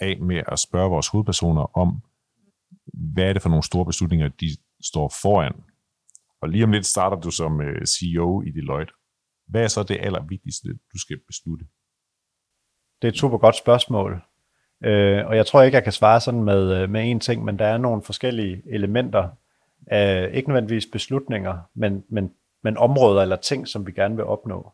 [0.00, 2.00] af med at spørge vores hovedpersoner om,
[3.14, 4.46] hvad er det for nogle store beslutninger, de
[4.84, 5.52] står foran.
[6.42, 8.92] Og lige om lidt starter du som øh, CEO i Deloitte.
[9.52, 11.64] Hvad er så det allervigtigste, du skal beslutte?
[13.02, 14.22] Det er et super godt spørgsmål.
[14.84, 17.58] Øh, og jeg tror ikke, jeg kan svare sådan med, øh, med én ting, men
[17.58, 19.28] der er nogle forskellige elementer
[19.86, 22.32] af, ikke nødvendigvis beslutninger, men, men,
[22.62, 24.72] men områder eller ting, som vi gerne vil opnå.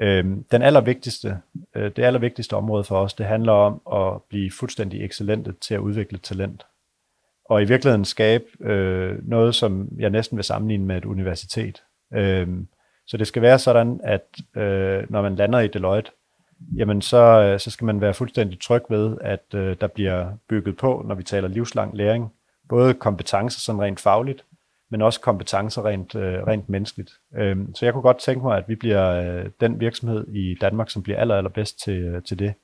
[0.00, 1.38] Øh, den allervigtigste,
[1.76, 5.80] øh, det allervigtigste område for os, det handler om at blive fuldstændig excellente til at
[5.80, 6.66] udvikle talent.
[7.44, 11.82] Og i virkeligheden skabe øh, noget, som jeg næsten vil sammenligne med et universitet.
[12.14, 12.48] Øh,
[13.06, 14.22] så det skal være sådan, at
[14.56, 16.10] øh, når man lander i Deloitte,
[16.76, 20.76] jamen så, øh, så skal man være fuldstændig tryg ved, at øh, der bliver bygget
[20.76, 22.32] på, når vi taler livslang læring,
[22.68, 24.44] både kompetencer sådan rent fagligt,
[24.90, 27.12] men også kompetencer rent, øh, rent menneskeligt.
[27.36, 30.90] Øh, så jeg kunne godt tænke mig, at vi bliver øh, den virksomhed i Danmark,
[30.90, 32.54] som bliver aller, allerbedst til, øh, til det.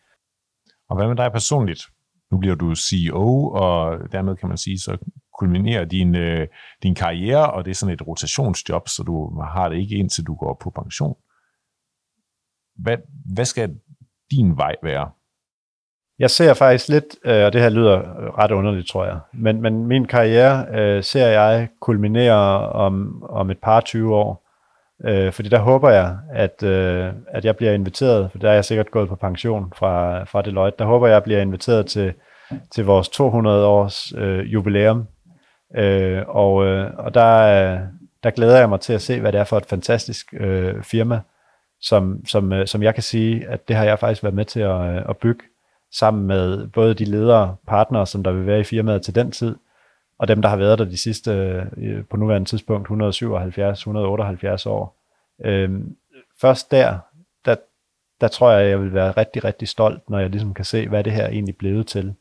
[0.89, 1.83] Og hvad med dig personligt?
[2.31, 4.99] nu bliver du CEO, og dermed kan man sige, så
[5.39, 6.49] kulminerer din, øh,
[6.83, 10.35] din karriere, og det er sådan et rotationsjob, så du har det ikke indtil du
[10.35, 11.17] går på pension.
[12.77, 12.97] Hvad,
[13.35, 13.75] hvad skal
[14.31, 15.11] din vej være?
[16.19, 17.99] Jeg ser faktisk lidt, øh, og det her lyder
[18.39, 23.59] ret underligt, tror jeg, men, men min karriere øh, ser jeg kulminere om, om et
[23.59, 24.49] par 20 år.
[25.05, 28.65] Øh, fordi der håber jeg, at, øh, at jeg bliver inviteret, for der er jeg
[28.65, 32.15] sikkert gået på pension fra, fra Deloitte, der håber jeg, at jeg bliver inviteret til,
[32.71, 35.07] til vores 200 års øh, jubilæum.
[35.77, 37.81] Øh, og øh, og der, øh,
[38.23, 41.21] der glæder jeg mig til at se, hvad det er for et fantastisk øh, firma,
[41.81, 44.61] som, som, øh, som jeg kan sige, at det har jeg faktisk været med til
[44.61, 45.45] at, øh, at bygge
[45.93, 49.57] sammen med både de ledere, partnere, som der vil være i firmaet til den tid,
[50.19, 51.31] og dem, der har været der de sidste,
[51.77, 54.97] øh, på nuværende tidspunkt, 177-178 år.
[55.45, 55.71] Øh,
[56.41, 56.99] først der,
[57.45, 57.57] der,
[58.21, 61.05] der tror jeg, jeg vil være rigtig, rigtig stolt, når jeg ligesom kan se, hvad
[61.05, 62.15] det her egentlig blevet til.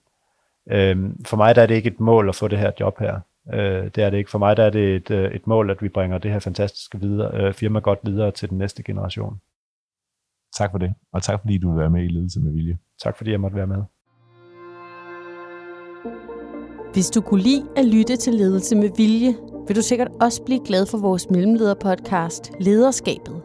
[0.72, 3.20] Øhm, for mig der er det ikke et mål at få det her job her.
[3.54, 4.32] Øh, det er det ikke.
[4.32, 7.00] For mig der er det et, øh, et mål, at vi bringer det her fantastiske
[7.00, 9.40] videre, øh, firma godt videre til den næste generation.
[10.58, 12.78] Tak for det, og tak fordi du vil være med i Ledelse med Vilje.
[13.04, 13.84] Tak fordi jeg måtte være med.
[16.94, 19.36] Hvis du kunne lide at lytte til Ledelse med Vilje,
[19.68, 23.42] vil du sikkert også blive glad for vores mellemlederpodcast Lederskabet.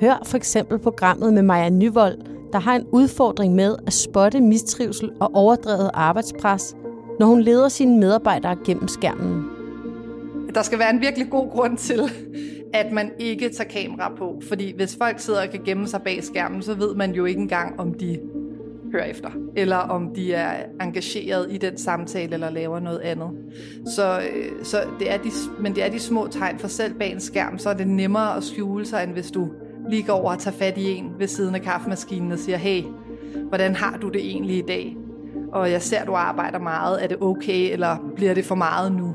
[0.00, 2.18] Hør for eksempel programmet med Maja Nyvold,
[2.52, 6.76] der har en udfordring med at spotte mistrivsel og overdrevet arbejdspres,
[7.18, 9.44] når hun leder sine medarbejdere gennem skærmen.
[10.54, 12.00] Der skal være en virkelig god grund til,
[12.72, 14.42] at man ikke tager kamera på.
[14.48, 17.40] Fordi hvis folk sidder og kan gemme sig bag skærmen, så ved man jo ikke
[17.40, 18.18] engang, om de
[18.92, 23.28] hører efter, eller om de er engageret i den samtale, eller laver noget andet.
[23.96, 27.12] Så, øh, så det er de, men det er de små tegn, for selv bag
[27.12, 29.48] en skærm, så er det nemmere at skjule sig, end hvis du
[29.90, 32.82] lige går over og tager fat i en ved siden af kaffemaskinen og siger, hey,
[33.48, 34.96] hvordan har du det egentlig i dag?
[35.52, 37.04] Og jeg ser, at du arbejder meget.
[37.04, 39.14] Er det okay, eller bliver det for meget nu?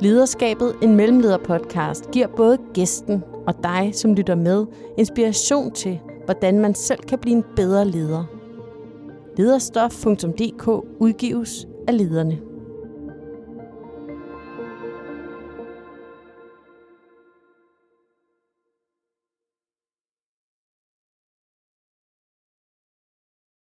[0.00, 4.66] Lederskabet, en mellemlederpodcast, giver både gæsten og dig, som lytter med,
[4.98, 8.24] inspiration til, hvordan man selv kan blive en bedre leder.
[9.36, 10.68] Lederstof.dk
[10.98, 12.51] udgives af lederne.